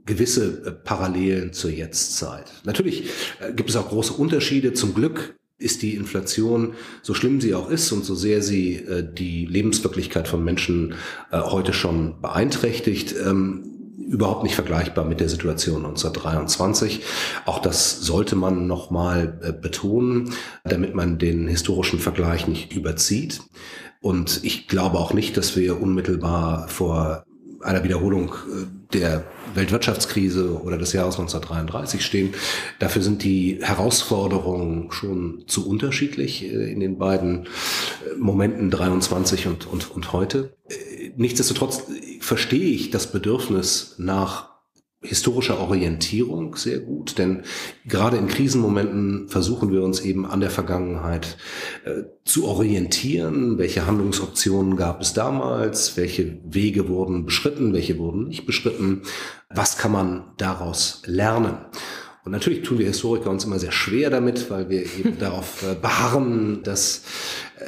gewisse 0.04 0.82
Parallelen 0.84 1.54
zur 1.54 1.70
Jetztzeit. 1.70 2.52
Natürlich 2.64 3.04
gibt 3.56 3.70
es 3.70 3.76
auch 3.76 3.90
große 3.90 4.14
Unterschiede. 4.14 4.74
Zum 4.74 4.96
Glück 4.96 5.36
ist 5.60 5.84
die 5.84 5.94
Inflation, 5.94 6.74
so 7.04 7.14
schlimm 7.14 7.40
sie 7.40 7.54
auch 7.54 7.70
ist 7.70 7.92
und 7.92 8.04
so 8.04 8.16
sehr 8.16 8.42
sie 8.42 8.84
die 9.14 9.46
Lebenswirklichkeit 9.46 10.28
von 10.28 10.44
Menschen 10.44 10.96
heute 11.32 11.72
schon 11.72 12.20
beeinträchtigt, 12.20 13.14
ähm, 13.24 13.81
überhaupt 14.12 14.44
nicht 14.44 14.56
vergleichbar 14.56 15.06
mit 15.06 15.22
der 15.22 15.30
Situation 15.30 15.86
1923. 15.86 17.02
Auch 17.46 17.60
das 17.60 18.02
sollte 18.02 18.36
man 18.36 18.68
nochmal 18.68 19.40
äh, 19.42 19.54
betonen, 19.54 20.34
damit 20.66 20.94
man 20.94 21.18
den 21.18 21.48
historischen 21.48 22.00
Vergleich 22.00 22.48
nicht 22.48 22.74
überzieht. 22.74 23.42
Und 24.02 24.44
ich 24.44 24.68
glaube 24.68 24.98
auch 24.98 25.14
nicht, 25.14 25.38
dass 25.38 25.56
wir 25.56 25.82
unmittelbar 25.82 26.68
vor 26.68 27.24
einer 27.62 27.84
Wiederholung 27.84 28.34
äh, 28.34 28.81
der 28.94 29.24
Weltwirtschaftskrise 29.54 30.62
oder 30.62 30.78
des 30.78 30.94
Jahres 30.94 31.16
1933 31.20 32.04
stehen. 32.04 32.34
Dafür 32.80 33.02
sind 33.02 33.24
die 33.24 33.60
Herausforderungen 33.62 34.92
schon 34.92 35.44
zu 35.48 35.68
unterschiedlich 35.68 36.44
äh, 36.44 36.72
in 36.72 36.80
den 36.80 36.98
beiden 36.98 37.46
äh, 37.46 38.18
Momenten 38.18 38.72
23 38.72 39.48
und, 39.48 39.68
und, 39.68 39.92
und 39.92 40.14
heute. 40.14 40.54
Nichtsdestotrotz 41.18 41.84
verstehe 42.22 42.70
ich 42.70 42.90
das 42.90 43.12
Bedürfnis 43.12 43.96
nach 43.98 44.51
historischer 45.04 45.60
Orientierung 45.60 46.56
sehr 46.56 46.80
gut, 46.80 47.18
denn 47.18 47.42
gerade 47.88 48.18
in 48.18 48.28
Krisenmomenten 48.28 49.30
versuchen 49.30 49.72
wir 49.72 49.82
uns 49.82 50.00
eben 50.02 50.28
an 50.28 50.42
der 50.42 50.52
Vergangenheit 50.52 51.38
äh, 51.86 52.04
zu 52.24 52.46
orientieren. 52.48 53.58
Welche 53.58 53.88
Handlungsoptionen 53.88 54.76
gab 54.76 55.02
es 55.02 55.14
damals? 55.14 55.98
Welche 55.98 56.38
Wege 56.46 56.88
wurden 56.88 57.26
beschritten? 57.26 57.74
Welche 57.74 57.98
wurden 57.98 58.28
nicht 58.28 58.46
beschritten? 58.46 59.02
Was 59.50 59.78
kann 59.78 59.92
man 59.92 60.24
daraus 60.38 61.02
lernen? 61.06 61.58
Und 62.24 62.32
natürlich 62.32 62.62
tun 62.62 62.78
wir 62.78 62.86
Historiker 62.86 63.30
uns 63.30 63.46
immer 63.46 63.58
sehr 63.58 63.72
schwer 63.72 64.10
damit, 64.10 64.50
weil 64.50 64.70
wir 64.70 64.82
eben 64.84 65.18
darauf 65.20 65.64
äh, 65.64 65.76
beharren, 65.76 66.62
dass 66.64 67.02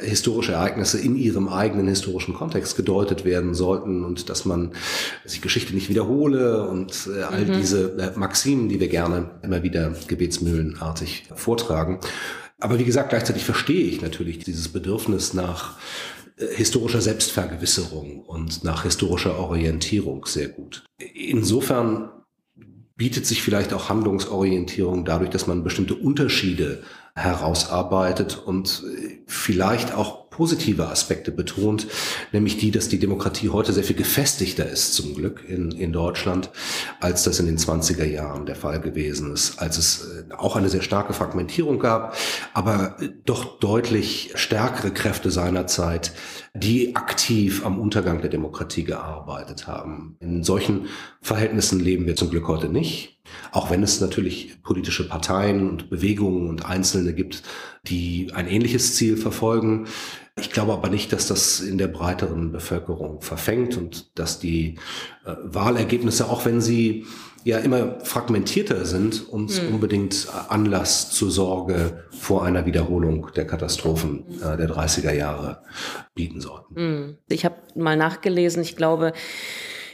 historische 0.00 0.52
Ereignisse 0.52 1.00
in 1.00 1.16
ihrem 1.16 1.48
eigenen 1.48 1.88
historischen 1.88 2.34
Kontext 2.34 2.76
gedeutet 2.76 3.24
werden 3.24 3.54
sollten 3.54 4.04
und 4.04 4.28
dass 4.28 4.44
man 4.44 4.72
sich 5.24 5.40
Geschichte 5.40 5.74
nicht 5.74 5.88
wiederhole 5.88 6.66
und 6.68 7.08
äh, 7.08 7.22
all 7.22 7.46
mhm. 7.46 7.52
diese 7.52 7.96
äh, 7.98 8.18
Maximen, 8.18 8.68
die 8.68 8.80
wir 8.80 8.88
gerne 8.88 9.30
immer 9.42 9.62
wieder 9.62 9.94
gebetsmühlenartig 10.08 11.24
vortragen. 11.34 12.00
Aber 12.58 12.78
wie 12.78 12.84
gesagt, 12.84 13.10
gleichzeitig 13.10 13.44
verstehe 13.44 13.84
ich 13.84 14.02
natürlich 14.02 14.38
dieses 14.38 14.68
Bedürfnis 14.68 15.34
nach 15.34 15.76
äh, 16.36 16.46
historischer 16.54 17.00
Selbstvergewisserung 17.00 18.20
und 18.20 18.64
nach 18.64 18.84
historischer 18.84 19.38
Orientierung 19.38 20.26
sehr 20.26 20.48
gut. 20.48 20.84
Insofern 21.14 22.10
bietet 22.96 23.26
sich 23.26 23.42
vielleicht 23.42 23.72
auch 23.72 23.88
Handlungsorientierung 23.88 25.04
dadurch, 25.04 25.30
dass 25.30 25.46
man 25.46 25.64
bestimmte 25.64 25.94
Unterschiede 25.94 26.82
herausarbeitet 27.14 28.36
und 28.44 28.82
äh, 28.86 29.22
vielleicht 29.26 29.94
auch 29.94 30.23
positive 30.34 30.88
Aspekte 30.88 31.30
betont, 31.30 31.86
nämlich 32.32 32.56
die, 32.56 32.72
dass 32.72 32.88
die 32.88 32.98
Demokratie 32.98 33.50
heute 33.50 33.72
sehr 33.72 33.84
viel 33.84 33.94
gefestigter 33.94 34.68
ist, 34.68 34.94
zum 34.94 35.14
Glück 35.14 35.44
in, 35.48 35.70
in 35.70 35.92
Deutschland, 35.92 36.50
als 36.98 37.22
das 37.22 37.38
in 37.38 37.46
den 37.46 37.56
20er 37.56 38.04
Jahren 38.04 38.44
der 38.44 38.56
Fall 38.56 38.80
gewesen 38.80 39.32
ist, 39.32 39.60
als 39.60 39.78
es 39.78 40.08
äh, 40.08 40.34
auch 40.34 40.56
eine 40.56 40.68
sehr 40.68 40.82
starke 40.82 41.12
Fragmentierung 41.12 41.78
gab, 41.78 42.16
aber 42.52 42.96
äh, 43.00 43.10
doch 43.24 43.60
deutlich 43.60 44.32
stärkere 44.34 44.90
Kräfte 44.90 45.30
seinerzeit, 45.30 46.12
die 46.52 46.96
aktiv 46.96 47.64
am 47.64 47.78
Untergang 47.78 48.20
der 48.20 48.30
Demokratie 48.30 48.82
gearbeitet 48.82 49.68
haben. 49.68 50.16
In 50.18 50.42
solchen 50.42 50.86
Verhältnissen 51.20 51.78
leben 51.78 52.06
wir 52.06 52.16
zum 52.16 52.30
Glück 52.30 52.48
heute 52.48 52.68
nicht. 52.68 53.13
Auch 53.52 53.70
wenn 53.70 53.82
es 53.82 54.00
natürlich 54.00 54.62
politische 54.62 55.08
Parteien 55.08 55.68
und 55.68 55.90
Bewegungen 55.90 56.48
und 56.48 56.66
Einzelne 56.66 57.14
gibt, 57.14 57.42
die 57.86 58.30
ein 58.34 58.48
ähnliches 58.48 58.94
Ziel 58.96 59.16
verfolgen. 59.16 59.86
Ich 60.38 60.50
glaube 60.50 60.72
aber 60.72 60.88
nicht, 60.88 61.12
dass 61.12 61.28
das 61.28 61.60
in 61.60 61.78
der 61.78 61.86
breiteren 61.86 62.50
Bevölkerung 62.50 63.20
verfängt 63.20 63.76
und 63.76 64.18
dass 64.18 64.40
die 64.40 64.78
äh, 65.24 65.34
Wahlergebnisse, 65.44 66.28
auch 66.28 66.44
wenn 66.44 66.60
sie 66.60 67.06
ja 67.44 67.58
immer 67.58 68.00
fragmentierter 68.00 68.86
sind, 68.86 69.28
uns 69.28 69.60
hm. 69.60 69.74
unbedingt 69.74 70.28
Anlass 70.48 71.10
zur 71.10 71.30
Sorge 71.30 72.04
vor 72.10 72.44
einer 72.44 72.64
Wiederholung 72.64 73.28
der 73.36 73.46
Katastrophen 73.46 74.24
äh, 74.40 74.56
der 74.56 74.70
30er 74.70 75.12
Jahre 75.12 75.62
bieten 76.14 76.40
sollten. 76.40 76.74
Hm. 76.74 77.18
Ich 77.28 77.44
habe 77.44 77.56
mal 77.76 77.96
nachgelesen, 77.96 78.62
ich 78.62 78.76
glaube, 78.76 79.12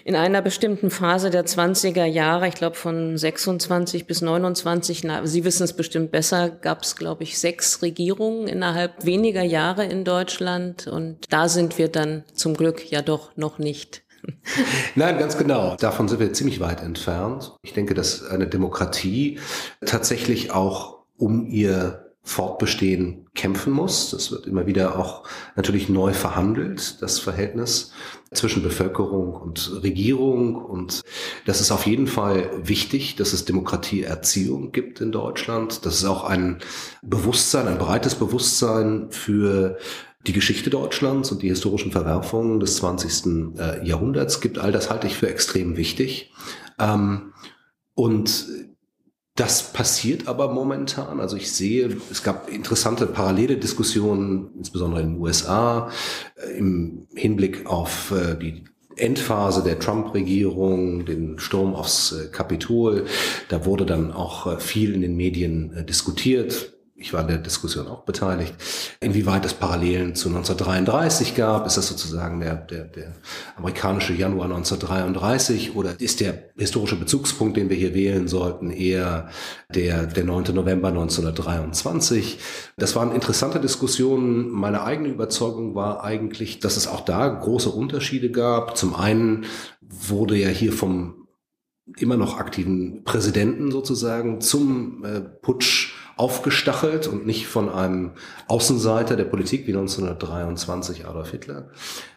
in 0.05 0.17
einer 0.17 0.43
bestimmten 0.43 0.91
Phase 0.91 1.31
der 1.31 1.47
20er 1.47 2.05
Jahre, 2.05 2.49
ich 2.49 2.55
glaube 2.55 2.77
von 2.77 3.17
26 3.17 4.07
bis 4.07 4.23
29, 4.23 5.05
na, 5.05 5.27
Sie 5.27 5.45
wissen 5.45 5.65
es 5.65 5.73
bestimmt 5.73 6.11
besser, 6.11 6.51
gab 6.51 6.83
es, 6.83 6.97
glaube 6.97 7.23
ich, 7.23 7.39
sechs 7.39 7.83
Regierungen 7.83 8.49
innerhalb 8.49 9.05
weniger 9.05 9.43
Jahre 9.43 9.85
in 9.85 10.05
Deutschland. 10.05 10.87
Und 10.87 11.33
da 11.33 11.49
sind 11.49 11.79
wir 11.79 11.89
dann 11.89 12.25
zum 12.35 12.55
Glück 12.55 12.91
ja 12.91 13.03
doch 13.03 13.37
noch 13.37 13.59
nicht. 13.59 14.03
Nein, 14.95 15.19
ganz 15.19 15.39
genau. 15.39 15.77
Davon 15.77 16.09
sind 16.09 16.21
wir 16.21 16.33
ziemlich 16.33 16.61
weit 16.61 16.83
entfernt. 16.83 17.57
Ich 17.63 17.73
denke, 17.73 17.95
dass 17.95 18.27
eine 18.27 18.47
Demokratie 18.47 19.39
tatsächlich 19.85 20.51
auch 20.53 20.99
um 21.17 21.47
ihr 21.47 22.10
Fortbestehen 22.23 23.27
kämpfen 23.35 23.73
muss. 23.73 24.11
Das 24.11 24.31
wird 24.31 24.47
immer 24.47 24.67
wieder 24.67 24.99
auch 24.99 25.25
natürlich 25.57 25.89
neu 25.89 26.13
verhandelt, 26.13 27.01
das 27.01 27.19
Verhältnis 27.19 27.93
zwischen 28.33 28.63
Bevölkerung 28.63 29.35
und 29.35 29.83
Regierung. 29.83 30.57
Und 30.57 31.03
das 31.47 31.61
ist 31.61 31.73
auf 31.73 31.87
jeden 31.87 32.07
Fall 32.07 32.51
wichtig, 32.63 33.17
dass 33.17 33.33
es 33.33 33.47
Demokratieerziehung 33.47 34.71
gibt 34.71 35.01
in 35.01 35.13
Deutschland. 35.13 35.87
Das 35.87 35.95
ist 35.95 36.05
auch 36.05 36.25
ein 36.25 36.59
Bewusstsein, 37.03 37.69
ein 37.69 37.79
breites 37.79 38.15
Bewusstsein 38.15 39.11
für 39.11 39.79
die 40.27 40.35
Geschichte 40.35 40.69
Deutschlands 40.69 41.33
und 41.33 41.43
die 41.43 41.49
historischen 41.49 41.93
Verwerfungen 41.93 42.61
des 42.61 42.77
20. 42.77 43.57
Äh, 43.59 43.87
Jahrhunderts 43.87 44.43
gibt. 44.43 44.59
All 44.59 44.73
das 44.73 44.91
halte 44.91 45.07
ich 45.07 45.17
für 45.17 45.31
extrem 45.31 45.79
wichtig. 45.79 46.33
Ähm, 46.79 47.33
und 47.95 48.47
das 49.41 49.73
passiert 49.73 50.29
aber 50.29 50.53
momentan. 50.53 51.19
Also 51.19 51.37
ich 51.37 51.51
sehe, 51.51 51.97
es 52.11 52.23
gab 52.23 52.51
interessante 52.51 53.07
parallele 53.07 53.57
Diskussionen, 53.57 54.51
insbesondere 54.59 55.01
in 55.01 55.15
den 55.15 55.21
USA, 55.21 55.91
äh, 56.37 56.59
im 56.59 57.07
Hinblick 57.15 57.67
auf 57.67 58.13
äh, 58.13 58.37
die 58.37 58.65
Endphase 58.97 59.63
der 59.63 59.79
Trump-Regierung, 59.79 61.07
den 61.07 61.39
Sturm 61.39 61.75
aufs 61.75 62.13
äh, 62.13 62.27
Kapitol. 62.29 63.07
Da 63.49 63.65
wurde 63.65 63.87
dann 63.87 64.13
auch 64.13 64.61
viel 64.61 64.93
in 64.93 65.01
den 65.01 65.17
Medien 65.17 65.87
diskutiert 65.89 66.75
ich 67.01 67.15
war 67.15 67.23
in 67.23 67.29
der 67.29 67.39
Diskussion 67.39 67.89
auch 67.89 68.03
beteiligt, 68.03 68.55
inwieweit 69.01 69.45
es 69.47 69.55
Parallelen 69.55 70.15
zu 70.15 70.29
1933 70.29 71.35
gab. 71.35 71.67
Ist 71.67 71.79
das 71.79 71.89
sozusagen 71.89 72.41
der, 72.41 72.57
der, 72.57 72.85
der 72.85 73.15
amerikanische 73.57 74.13
Januar 74.13 74.45
1933 74.45 75.75
oder 75.75 75.99
ist 75.99 76.21
der 76.21 76.51
historische 76.57 76.97
Bezugspunkt, 76.97 77.57
den 77.57 77.71
wir 77.71 77.77
hier 77.77 77.95
wählen 77.95 78.29
sollten, 78.29 78.71
eher 78.71 79.31
der, 79.75 80.07
der 80.07 80.25
9. 80.25 80.55
November 80.55 80.89
1923? 80.89 82.39
Das 82.77 82.95
waren 82.95 83.13
interessante 83.13 83.61
Diskussionen. 83.61 84.51
Meine 84.51 84.83
eigene 84.83 85.09
Überzeugung 85.09 85.75
war 85.75 86.05
eigentlich, 86.05 86.61
dass 86.61 86.77
es 86.77 86.87
auch 86.87 87.01
da 87.01 87.27
große 87.29 87.71
Unterschiede 87.71 88.31
gab. 88.31 88.77
Zum 88.77 88.95
einen 88.95 89.47
wurde 89.81 90.37
ja 90.37 90.49
hier 90.49 90.73
vom 90.73 91.21
immer 91.97 92.17
noch 92.17 92.39
aktiven 92.39 93.05
Präsidenten 93.05 93.71
sozusagen 93.71 94.41
zum 94.41 95.05
äh, 95.05 95.21
Putsch 95.21 95.90
aufgestachelt 96.21 97.07
und 97.07 97.27
nicht 97.27 97.47
von 97.47 97.71
einem 97.71 98.11
Außenseiter 98.47 99.17
der 99.17 99.25
Politik 99.25 99.67
wie 99.67 99.73
1923 99.73 101.07
Adolf 101.07 101.31
Hitler. 101.31 101.71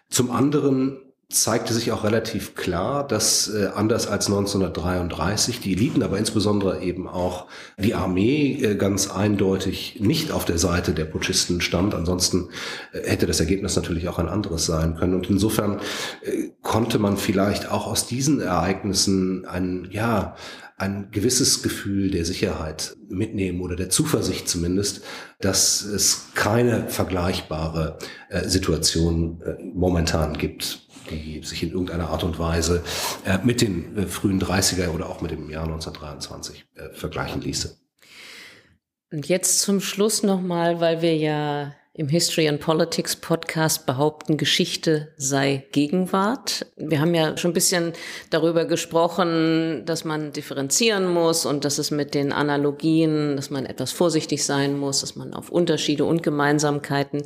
Zum 0.09 0.29
anderen 0.29 0.99
zeigte 1.29 1.73
sich 1.73 1.91
auch 1.93 2.03
relativ 2.03 2.53
klar, 2.53 3.07
dass 3.07 3.47
äh, 3.47 3.69
anders 3.73 4.07
als 4.07 4.27
1933 4.27 5.61
die 5.61 5.71
Eliten, 5.71 6.03
aber 6.03 6.19
insbesondere 6.19 6.81
eben 6.81 7.07
auch 7.07 7.47
die 7.77 7.95
Armee 7.95 8.61
äh, 8.61 8.75
ganz 8.75 9.09
eindeutig 9.09 9.99
nicht 9.99 10.31
auf 10.31 10.43
der 10.45 10.57
Seite 10.57 10.93
der 10.93 11.05
Putschisten 11.05 11.61
stand. 11.61 11.95
Ansonsten 11.95 12.49
äh, 12.91 13.09
hätte 13.09 13.25
das 13.25 13.39
Ergebnis 13.39 13.75
natürlich 13.77 14.09
auch 14.09 14.19
ein 14.19 14.29
anderes 14.29 14.65
sein 14.65 14.95
können. 14.95 15.15
Und 15.15 15.29
insofern 15.29 15.79
äh, 16.21 16.49
konnte 16.61 16.99
man 16.99 17.17
vielleicht 17.17 17.71
auch 17.71 17.87
aus 17.87 18.05
diesen 18.05 18.41
Ereignissen 18.41 19.45
ein, 19.45 19.87
ja, 19.91 20.35
ein 20.83 21.11
gewisses 21.11 21.63
Gefühl 21.63 22.11
der 22.11 22.25
Sicherheit 22.25 22.95
mitnehmen 23.07 23.61
oder 23.61 23.75
der 23.77 23.89
Zuversicht 23.89 24.49
zumindest, 24.49 25.01
dass 25.39 25.81
es 25.81 26.27
keine 26.35 26.89
vergleichbare 26.89 27.97
äh, 28.29 28.47
Situation 28.47 29.41
äh, 29.41 29.63
momentan 29.63 30.37
gibt, 30.37 30.87
die 31.09 31.41
sich 31.43 31.63
in 31.63 31.71
irgendeiner 31.71 32.09
Art 32.09 32.23
und 32.23 32.37
Weise 32.37 32.83
äh, 33.25 33.37
mit 33.43 33.61
den 33.61 33.97
äh, 33.97 34.07
frühen 34.07 34.41
30er 34.41 34.89
oder 34.89 35.09
auch 35.09 35.21
mit 35.21 35.31
dem 35.31 35.49
Jahr 35.49 35.63
1923 35.63 36.65
äh, 36.75 36.89
vergleichen 36.93 37.41
ließe. 37.41 37.77
Und 39.11 39.27
jetzt 39.29 39.61
zum 39.61 39.79
Schluss 39.79 40.21
nochmal, 40.21 40.81
weil 40.81 41.01
wir 41.01 41.15
ja 41.15 41.73
im 41.95 42.07
History 42.07 42.47
and 42.47 42.59
Politics 42.59 43.15
Podcast 43.15 43.85
behaupten, 43.85 44.37
Geschichte 44.37 45.13
sei 45.15 45.67
Gegenwart. 45.71 46.65
Wir 46.75 46.99
haben 46.99 47.13
ja 47.13 47.37
schon 47.37 47.51
ein 47.51 47.53
bisschen 47.53 47.93
darüber 48.31 48.65
gesprochen, 48.65 49.83
dass 49.85 50.03
man 50.03 50.31
differenzieren 50.31 51.07
muss 51.07 51.45
und 51.45 51.65
dass 51.65 51.77
es 51.77 51.91
mit 51.91 52.15
den 52.15 52.33
Analogien, 52.33 53.35
dass 53.35 53.51
man 53.51 53.67
etwas 53.67 53.91
vorsichtig 53.91 54.43
sein 54.43 54.79
muss, 54.79 55.01
dass 55.01 55.15
man 55.15 55.35
auf 55.35 55.49
Unterschiede 55.49 56.05
und 56.05 56.23
Gemeinsamkeiten 56.23 57.25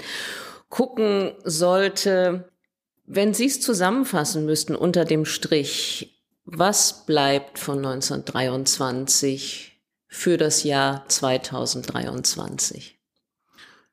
gucken 0.67 1.31
sollte. 1.45 2.51
Wenn 3.05 3.33
Sie 3.33 3.45
es 3.45 3.61
zusammenfassen 3.61 4.45
müssten 4.45 4.75
unter 4.75 5.05
dem 5.05 5.23
Strich, 5.23 6.25
was 6.43 7.05
bleibt 7.05 7.57
von 7.57 7.77
1923 7.77 9.79
für 10.07 10.35
das 10.35 10.65
Jahr 10.65 11.05
2023? 11.07 12.96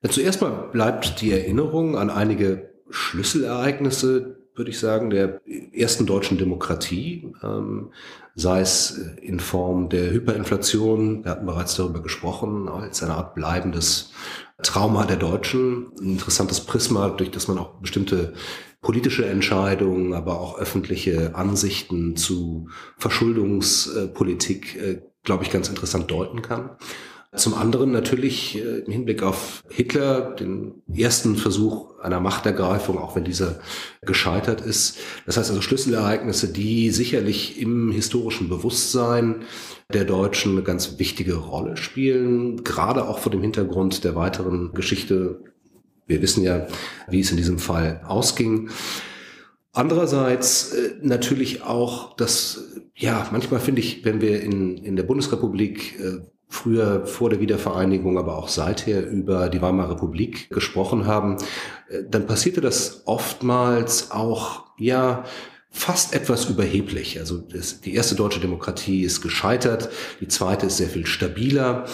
Zuerst 0.09 0.41
mal 0.43 0.69
bleibt 0.71 1.21
die 1.21 1.33
Erinnerung 1.33 1.97
an 1.97 2.11
einige 2.11 2.71
Schlüsselereignisse, 2.91 4.37
würde 4.55 4.71
ich 4.71 4.79
sagen, 4.79 5.11
der 5.11 5.41
ersten 5.73 6.07
deutschen 6.07 6.39
Demokratie, 6.39 7.33
ähm, 7.43 7.91
sei 8.35 8.61
es 8.61 8.99
in 9.21 9.41
Form 9.41 9.89
der 9.89 10.11
Hyperinflation, 10.11 11.25
wir 11.25 11.31
hatten 11.31 11.47
bereits 11.47 11.75
darüber 11.77 12.03
gesprochen, 12.03 12.69
als 12.69 13.03
eine 13.03 13.15
Art 13.15 13.35
bleibendes 13.35 14.13
Trauma 14.63 15.07
der 15.07 15.17
Deutschen, 15.17 15.89
ein 16.01 16.13
interessantes 16.13 16.61
Prisma, 16.61 17.09
durch 17.09 17.31
das 17.31 17.49
man 17.49 17.59
auch 17.59 17.81
bestimmte 17.81 18.35
politische 18.81 19.27
Entscheidungen, 19.27 20.13
aber 20.13 20.39
auch 20.39 20.59
öffentliche 20.59 21.35
Ansichten 21.35 22.17
zu 22.17 22.69
Verschuldungspolitik, 22.99 24.77
äh, 24.77 25.03
glaube 25.25 25.45
ich, 25.45 25.51
ganz 25.51 25.69
interessant 25.69 26.11
deuten 26.11 26.43
kann. 26.43 26.71
Zum 27.37 27.55
anderen 27.55 27.91
natürlich 27.91 28.57
äh, 28.57 28.81
im 28.81 28.93
Hinblick 28.93 29.23
auf 29.23 29.65
Hitler, 29.69 30.35
den 30.35 30.83
ersten 30.93 31.37
Versuch 31.37 31.99
einer 31.99 32.21
Machtergreifung, 32.21 32.99
auch 32.99 33.17
wenn 33.17 33.25
dieser 33.25 33.59
gescheitert 34.03 34.61
ist. 34.61 34.99
Das 35.27 35.37
heißt 35.37 35.51
also 35.51 35.61
Schlüsselereignisse, 35.61 36.53
die 36.53 36.91
sicherlich 36.91 37.61
im 37.61 37.91
historischen 37.91 38.49
Bewusstsein 38.49 39.43
der 39.93 40.05
Deutschen 40.05 40.53
eine 40.53 40.63
ganz 40.63 40.99
wichtige 40.99 41.35
Rolle 41.35 41.77
spielen, 41.77 42.63
gerade 42.63 43.09
auch 43.09 43.19
vor 43.19 43.33
dem 43.33 43.43
Hintergrund 43.43 44.05
der 44.05 44.15
weiteren 44.15 44.73
Geschichte. 44.73 45.41
Wir 46.07 46.23
wissen 46.23 46.45
ja, 46.45 46.69
wie 47.09 47.21
es 47.21 47.31
in 47.31 47.37
diesem 47.37 47.59
Fall 47.59 48.01
ausging. 48.07 48.71
Andererseits 49.73 50.73
äh, 50.73 50.95
natürlich 51.03 51.63
auch, 51.63 52.15
dass, 52.15 52.71
ja, 52.95 53.27
manchmal 53.33 53.59
finde 53.59 53.81
ich, 53.81 54.05
wenn 54.05 54.21
wir 54.21 54.41
in, 54.41 54.77
in 54.79 54.95
der 54.95 55.03
Bundesrepublik 55.03 55.99
äh, 55.99 56.21
früher 56.55 57.07
vor 57.07 57.31
der 57.31 57.41
Wiedervereinigung, 57.41 58.17
aber 58.17 58.39
auch 58.39 58.49
seither 58.49 59.07
über 59.07 59.49
die 59.49 59.61
Weimarer 59.61 59.93
Republik 59.93 60.49
gesprochen 60.51 61.07
haben, 61.07 61.37
äh, 61.89 62.05
dann 62.09 62.27
passierte 62.27 62.61
das 62.61 63.03
oftmals 63.07 64.11
auch, 64.11 64.65
ja, 64.79 65.25
fast 65.71 66.15
etwas 66.15 66.45
überheblich. 66.45 67.19
Also 67.19 67.39
das, 67.39 67.81
die 67.81 67.95
erste 67.95 68.15
deutsche 68.15 68.39
Demokratie 68.39 69.03
ist 69.03 69.21
gescheitert, 69.23 69.89
die 70.21 70.29
zweite 70.29 70.67
ist 70.67 70.77
sehr 70.77 70.89
viel 70.89 71.05
stabiler. 71.05 71.87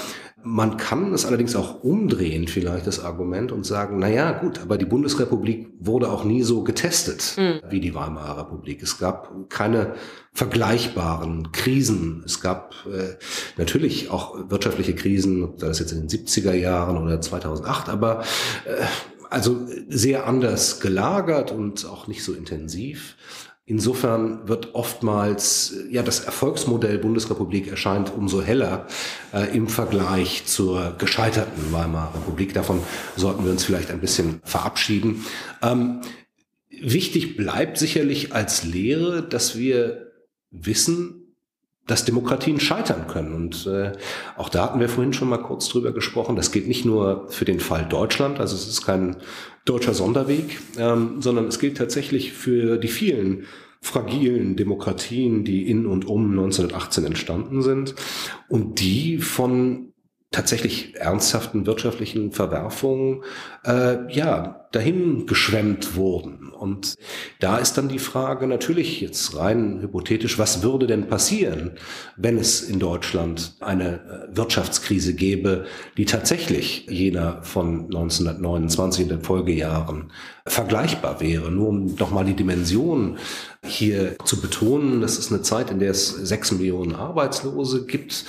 Man 0.42 0.76
kann 0.76 1.12
es 1.12 1.26
allerdings 1.26 1.54
auch 1.54 1.82
umdrehen, 1.82 2.48
vielleicht 2.48 2.86
das 2.86 2.98
Argument, 3.04 3.52
und 3.52 3.66
sagen, 3.66 3.98
na 3.98 4.08
ja, 4.08 4.32
gut, 4.32 4.60
aber 4.60 4.78
die 4.78 4.86
Bundesrepublik 4.86 5.68
wurde 5.78 6.10
auch 6.10 6.24
nie 6.24 6.42
so 6.42 6.62
getestet 6.64 7.34
mhm. 7.36 7.60
wie 7.68 7.80
die 7.80 7.94
Weimarer 7.94 8.38
Republik. 8.38 8.82
Es 8.82 8.98
gab 8.98 9.50
keine 9.50 9.94
vergleichbaren 10.32 11.52
Krisen. 11.52 12.22
Es 12.24 12.40
gab 12.40 12.74
äh, 12.86 13.16
natürlich 13.56 14.10
auch 14.10 14.50
wirtschaftliche 14.50 14.94
Krisen, 14.94 15.54
sei 15.56 15.68
das 15.68 15.78
jetzt 15.78 15.92
in 15.92 16.06
den 16.06 16.08
70er 16.08 16.54
Jahren 16.54 16.96
oder 16.96 17.20
2008, 17.20 17.88
aber 17.88 18.22
äh, 18.64 18.84
also 19.30 19.66
sehr 19.88 20.26
anders 20.26 20.80
gelagert 20.80 21.52
und 21.52 21.86
auch 21.86 22.08
nicht 22.08 22.24
so 22.24 22.32
intensiv. 22.32 23.16
Insofern 23.70 24.48
wird 24.48 24.74
oftmals 24.74 25.76
ja 25.90 26.02
das 26.02 26.18
Erfolgsmodell 26.18 26.98
Bundesrepublik 26.98 27.68
erscheint 27.68 28.12
umso 28.12 28.42
heller 28.42 28.88
äh, 29.32 29.56
im 29.56 29.68
Vergleich 29.68 30.44
zur 30.44 30.96
gescheiterten 30.98 31.72
Weimarer 31.72 32.12
Republik. 32.16 32.52
Davon 32.52 32.80
sollten 33.14 33.44
wir 33.44 33.52
uns 33.52 33.62
vielleicht 33.62 33.92
ein 33.92 34.00
bisschen 34.00 34.40
verabschieden. 34.42 35.24
Ähm, 35.62 36.00
wichtig 36.68 37.36
bleibt 37.36 37.78
sicherlich 37.78 38.34
als 38.34 38.64
Lehre, 38.64 39.22
dass 39.22 39.56
wir 39.56 40.10
wissen, 40.50 41.19
dass 41.86 42.04
Demokratien 42.04 42.60
scheitern 42.60 43.06
können. 43.08 43.34
Und 43.34 43.66
äh, 43.66 43.92
auch 44.36 44.48
da 44.48 44.64
hatten 44.64 44.80
wir 44.80 44.88
vorhin 44.88 45.12
schon 45.12 45.28
mal 45.28 45.38
kurz 45.38 45.68
drüber 45.68 45.92
gesprochen. 45.92 46.36
Das 46.36 46.52
geht 46.52 46.68
nicht 46.68 46.84
nur 46.84 47.26
für 47.28 47.44
den 47.44 47.60
Fall 47.60 47.86
Deutschland, 47.86 48.38
also 48.38 48.54
es 48.54 48.68
ist 48.68 48.84
kein 48.84 49.16
deutscher 49.64 49.94
Sonderweg, 49.94 50.60
ähm, 50.78 51.20
sondern 51.20 51.46
es 51.46 51.58
gilt 51.58 51.76
tatsächlich 51.76 52.32
für 52.32 52.78
die 52.78 52.88
vielen 52.88 53.46
fragilen 53.82 54.56
Demokratien, 54.56 55.44
die 55.44 55.68
in 55.70 55.86
und 55.86 56.06
um 56.06 56.30
1918 56.30 57.04
entstanden 57.04 57.62
sind 57.62 57.94
und 58.48 58.80
die 58.80 59.18
von 59.18 59.89
tatsächlich 60.30 60.96
ernsthaften 60.96 61.66
wirtschaftlichen 61.66 62.30
Verwerfungen 62.30 63.24
äh, 63.66 64.12
ja 64.12 64.68
dahin 64.70 65.26
geschwemmt 65.26 65.96
wurden. 65.96 66.50
Und 66.50 66.94
da 67.40 67.58
ist 67.58 67.76
dann 67.76 67.88
die 67.88 67.98
Frage 67.98 68.46
natürlich 68.46 69.00
jetzt 69.00 69.36
rein 69.36 69.80
hypothetisch, 69.80 70.38
was 70.38 70.62
würde 70.62 70.86
denn 70.86 71.08
passieren, 71.08 71.72
wenn 72.16 72.38
es 72.38 72.62
in 72.62 72.78
Deutschland 72.78 73.56
eine 73.58 74.28
äh, 74.30 74.36
Wirtschaftskrise 74.36 75.14
gäbe, 75.14 75.64
die 75.96 76.04
tatsächlich 76.04 76.86
jener 76.88 77.42
von 77.42 77.86
1929 77.86 79.02
in 79.02 79.08
den 79.08 79.22
Folgejahren 79.22 80.12
vergleichbar 80.46 81.20
wäre. 81.20 81.50
Nur 81.50 81.68
um 81.68 81.94
nochmal 81.96 82.24
die 82.24 82.34
Dimension 82.34 83.18
hier 83.64 84.16
zu 84.24 84.40
betonen, 84.40 85.00
das 85.00 85.18
ist 85.18 85.32
eine 85.32 85.42
Zeit, 85.42 85.72
in 85.72 85.80
der 85.80 85.90
es 85.90 86.08
sechs 86.08 86.52
Millionen 86.52 86.94
Arbeitslose 86.94 87.86
gibt. 87.86 88.26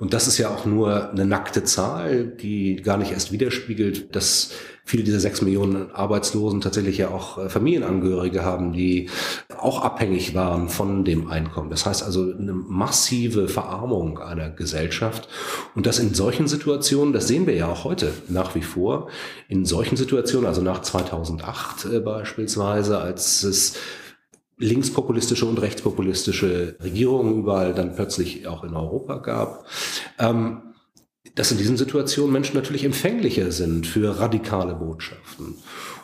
Und 0.00 0.14
das 0.14 0.26
ist 0.26 0.38
ja 0.38 0.48
auch 0.48 0.64
nur 0.64 1.10
eine 1.10 1.26
nackte 1.26 1.62
Zahl, 1.62 2.24
die 2.24 2.76
gar 2.76 2.96
nicht 2.96 3.12
erst 3.12 3.32
widerspiegelt, 3.32 4.16
dass 4.16 4.50
viele 4.82 5.04
dieser 5.04 5.20
sechs 5.20 5.42
Millionen 5.42 5.92
Arbeitslosen 5.92 6.62
tatsächlich 6.62 6.96
ja 6.96 7.08
auch 7.08 7.36
äh, 7.36 7.50
Familienangehörige 7.50 8.42
haben, 8.42 8.72
die 8.72 9.10
auch 9.58 9.82
abhängig 9.82 10.34
waren 10.34 10.70
von 10.70 11.04
dem 11.04 11.28
Einkommen. 11.28 11.68
Das 11.68 11.84
heißt 11.84 12.02
also 12.02 12.32
eine 12.32 12.54
massive 12.54 13.46
Verarmung 13.46 14.18
einer 14.18 14.48
Gesellschaft. 14.48 15.28
Und 15.74 15.84
das 15.84 15.98
in 15.98 16.14
solchen 16.14 16.48
Situationen, 16.48 17.12
das 17.12 17.28
sehen 17.28 17.46
wir 17.46 17.54
ja 17.54 17.68
auch 17.68 17.84
heute 17.84 18.10
nach 18.28 18.54
wie 18.54 18.62
vor, 18.62 19.10
in 19.48 19.66
solchen 19.66 19.98
Situationen, 19.98 20.46
also 20.46 20.62
nach 20.62 20.80
2008 20.80 21.84
äh, 21.84 22.00
beispielsweise, 22.00 22.98
als 22.98 23.42
es 23.42 23.74
linkspopulistische 24.60 25.46
und 25.46 25.60
rechtspopulistische 25.60 26.76
Regierungen 26.82 27.40
überall 27.40 27.74
dann 27.74 27.94
plötzlich 27.96 28.46
auch 28.46 28.62
in 28.62 28.74
Europa 28.74 29.16
gab. 29.16 29.66
Ähm, 30.18 30.62
dass 31.34 31.52
in 31.52 31.58
diesen 31.58 31.76
Situationen 31.76 32.32
Menschen 32.32 32.56
natürlich 32.56 32.84
empfänglicher 32.84 33.52
sind 33.52 33.86
für 33.86 34.18
radikale 34.18 34.74
Botschaften. 34.74 35.56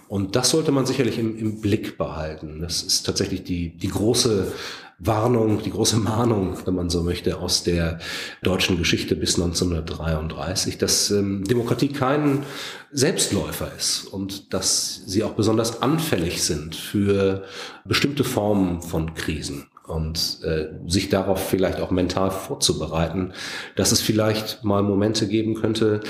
Und 0.09 0.37
das 0.37 0.51
sollte 0.51 0.73
man 0.73 0.87
sicherlich 0.87 1.19
im, 1.19 1.37
im 1.37 1.61
Blick 1.61 1.99
behalten. 1.99 2.61
Das 2.61 2.83
ist 2.83 3.05
tatsächlich 3.05 3.43
die, 3.45 3.77
die 3.77 3.89
große 3.89 4.53
Warnung, 4.99 5.63
die 5.63 5.71
große 5.71 5.99
Mahnung, 5.99 6.57
wenn 6.65 6.75
man 6.75 6.89
so 6.89 7.03
möchte, 7.03 7.39
aus 7.39 7.65
der 7.65 7.99
deutschen 8.43 8.79
Geschichte 8.79 9.15
bis 9.15 9.35
1933, 9.35 10.79
dass 10.79 11.11
ähm, 11.11 11.45
Demokratie 11.45 11.89
kein 11.89 12.45
Selbstläufer 12.93 13.71
ist 13.77 14.05
und 14.05 14.55
dass 14.55 15.03
sie 15.07 15.23
auch 15.23 15.33
besonders 15.33 15.83
anfällig 15.83 16.43
sind 16.43 16.75
für 16.75 17.45
bestimmte 17.85 18.25
Formen 18.25 18.81
von 18.81 19.13
Krisen 19.15 19.67
und 19.87 20.41
äh, 20.45 20.69
sich 20.87 21.11
darauf 21.11 21.47
vielleicht 21.47 21.81
auch 21.81 21.91
mental 21.91 22.31
vorzubereiten, 22.31 23.35
dass 23.77 23.93
es 23.93 24.01
vielleicht 24.01 24.65
mal 24.65 24.83
Momente 24.83 25.29
geben 25.29 25.55
könnte, 25.57 26.01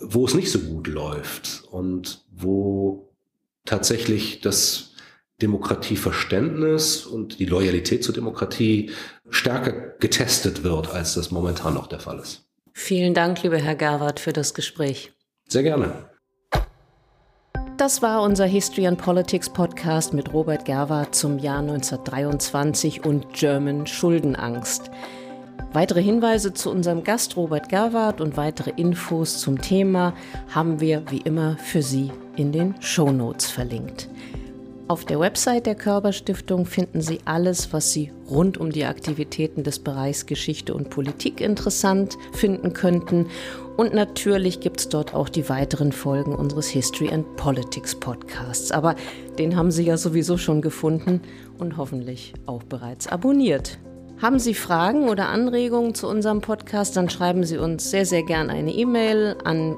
wo 0.00 0.24
es 0.24 0.34
nicht 0.34 0.52
so 0.52 0.60
gut 0.60 0.86
läuft 0.86 1.64
und 1.70 2.24
wo 2.30 3.03
tatsächlich 3.64 4.40
das 4.40 4.94
Demokratieverständnis 5.42 7.06
und 7.06 7.38
die 7.38 7.46
Loyalität 7.46 8.04
zur 8.04 8.14
Demokratie 8.14 8.90
stärker 9.30 9.72
getestet 9.98 10.62
wird, 10.62 10.92
als 10.92 11.14
das 11.14 11.30
momentan 11.30 11.74
noch 11.74 11.86
der 11.88 12.00
Fall 12.00 12.20
ist. 12.20 12.46
Vielen 12.72 13.14
Dank, 13.14 13.42
lieber 13.42 13.58
Herr 13.58 13.74
Gerwart, 13.74 14.20
für 14.20 14.32
das 14.32 14.54
Gespräch. 14.54 15.12
Sehr 15.48 15.62
gerne. 15.62 16.10
Das 17.76 18.02
war 18.02 18.22
unser 18.22 18.46
History 18.46 18.86
and 18.86 18.98
Politics 18.98 19.50
Podcast 19.50 20.14
mit 20.14 20.32
Robert 20.32 20.64
Gerwart 20.64 21.14
zum 21.14 21.38
Jahr 21.38 21.58
1923 21.58 23.04
und 23.04 23.32
German 23.32 23.86
Schuldenangst. 23.86 24.90
Weitere 25.72 26.00
Hinweise 26.00 26.54
zu 26.54 26.70
unserem 26.70 27.02
Gast 27.02 27.36
Robert 27.36 27.68
Gerwart 27.68 28.20
und 28.20 28.36
weitere 28.36 28.70
Infos 28.76 29.40
zum 29.40 29.60
Thema 29.60 30.14
haben 30.54 30.80
wir 30.80 31.10
wie 31.10 31.18
immer 31.18 31.58
für 31.58 31.82
Sie 31.82 32.12
in 32.36 32.52
den 32.52 32.74
Show 32.80 33.10
Notes 33.10 33.50
verlinkt. 33.50 34.08
Auf 34.86 35.06
der 35.06 35.18
Website 35.18 35.64
der 35.64 35.76
Körperstiftung 35.76 36.66
finden 36.66 37.00
Sie 37.00 37.20
alles, 37.24 37.72
was 37.72 37.92
Sie 37.92 38.12
rund 38.28 38.58
um 38.58 38.70
die 38.70 38.84
Aktivitäten 38.84 39.64
des 39.64 39.78
Bereichs 39.78 40.26
Geschichte 40.26 40.74
und 40.74 40.90
Politik 40.90 41.40
interessant 41.40 42.18
finden 42.32 42.74
könnten. 42.74 43.28
Und 43.78 43.94
natürlich 43.94 44.60
gibt 44.60 44.80
es 44.80 44.90
dort 44.90 45.14
auch 45.14 45.30
die 45.30 45.48
weiteren 45.48 45.90
Folgen 45.90 46.34
unseres 46.34 46.68
History 46.68 47.10
and 47.10 47.36
Politics 47.36 47.94
Podcasts. 47.94 48.72
Aber 48.72 48.94
den 49.38 49.56
haben 49.56 49.70
Sie 49.70 49.84
ja 49.84 49.96
sowieso 49.96 50.36
schon 50.36 50.60
gefunden 50.60 51.22
und 51.58 51.78
hoffentlich 51.78 52.34
auch 52.44 52.62
bereits 52.62 53.06
abonniert. 53.06 53.78
Haben 54.20 54.38
Sie 54.38 54.54
Fragen 54.54 55.08
oder 55.08 55.30
Anregungen 55.30 55.94
zu 55.94 56.08
unserem 56.08 56.42
Podcast, 56.42 56.96
dann 56.96 57.08
schreiben 57.08 57.44
Sie 57.44 57.56
uns 57.56 57.90
sehr, 57.90 58.04
sehr 58.04 58.22
gern 58.22 58.50
eine 58.50 58.72
E-Mail 58.72 59.36
an 59.44 59.76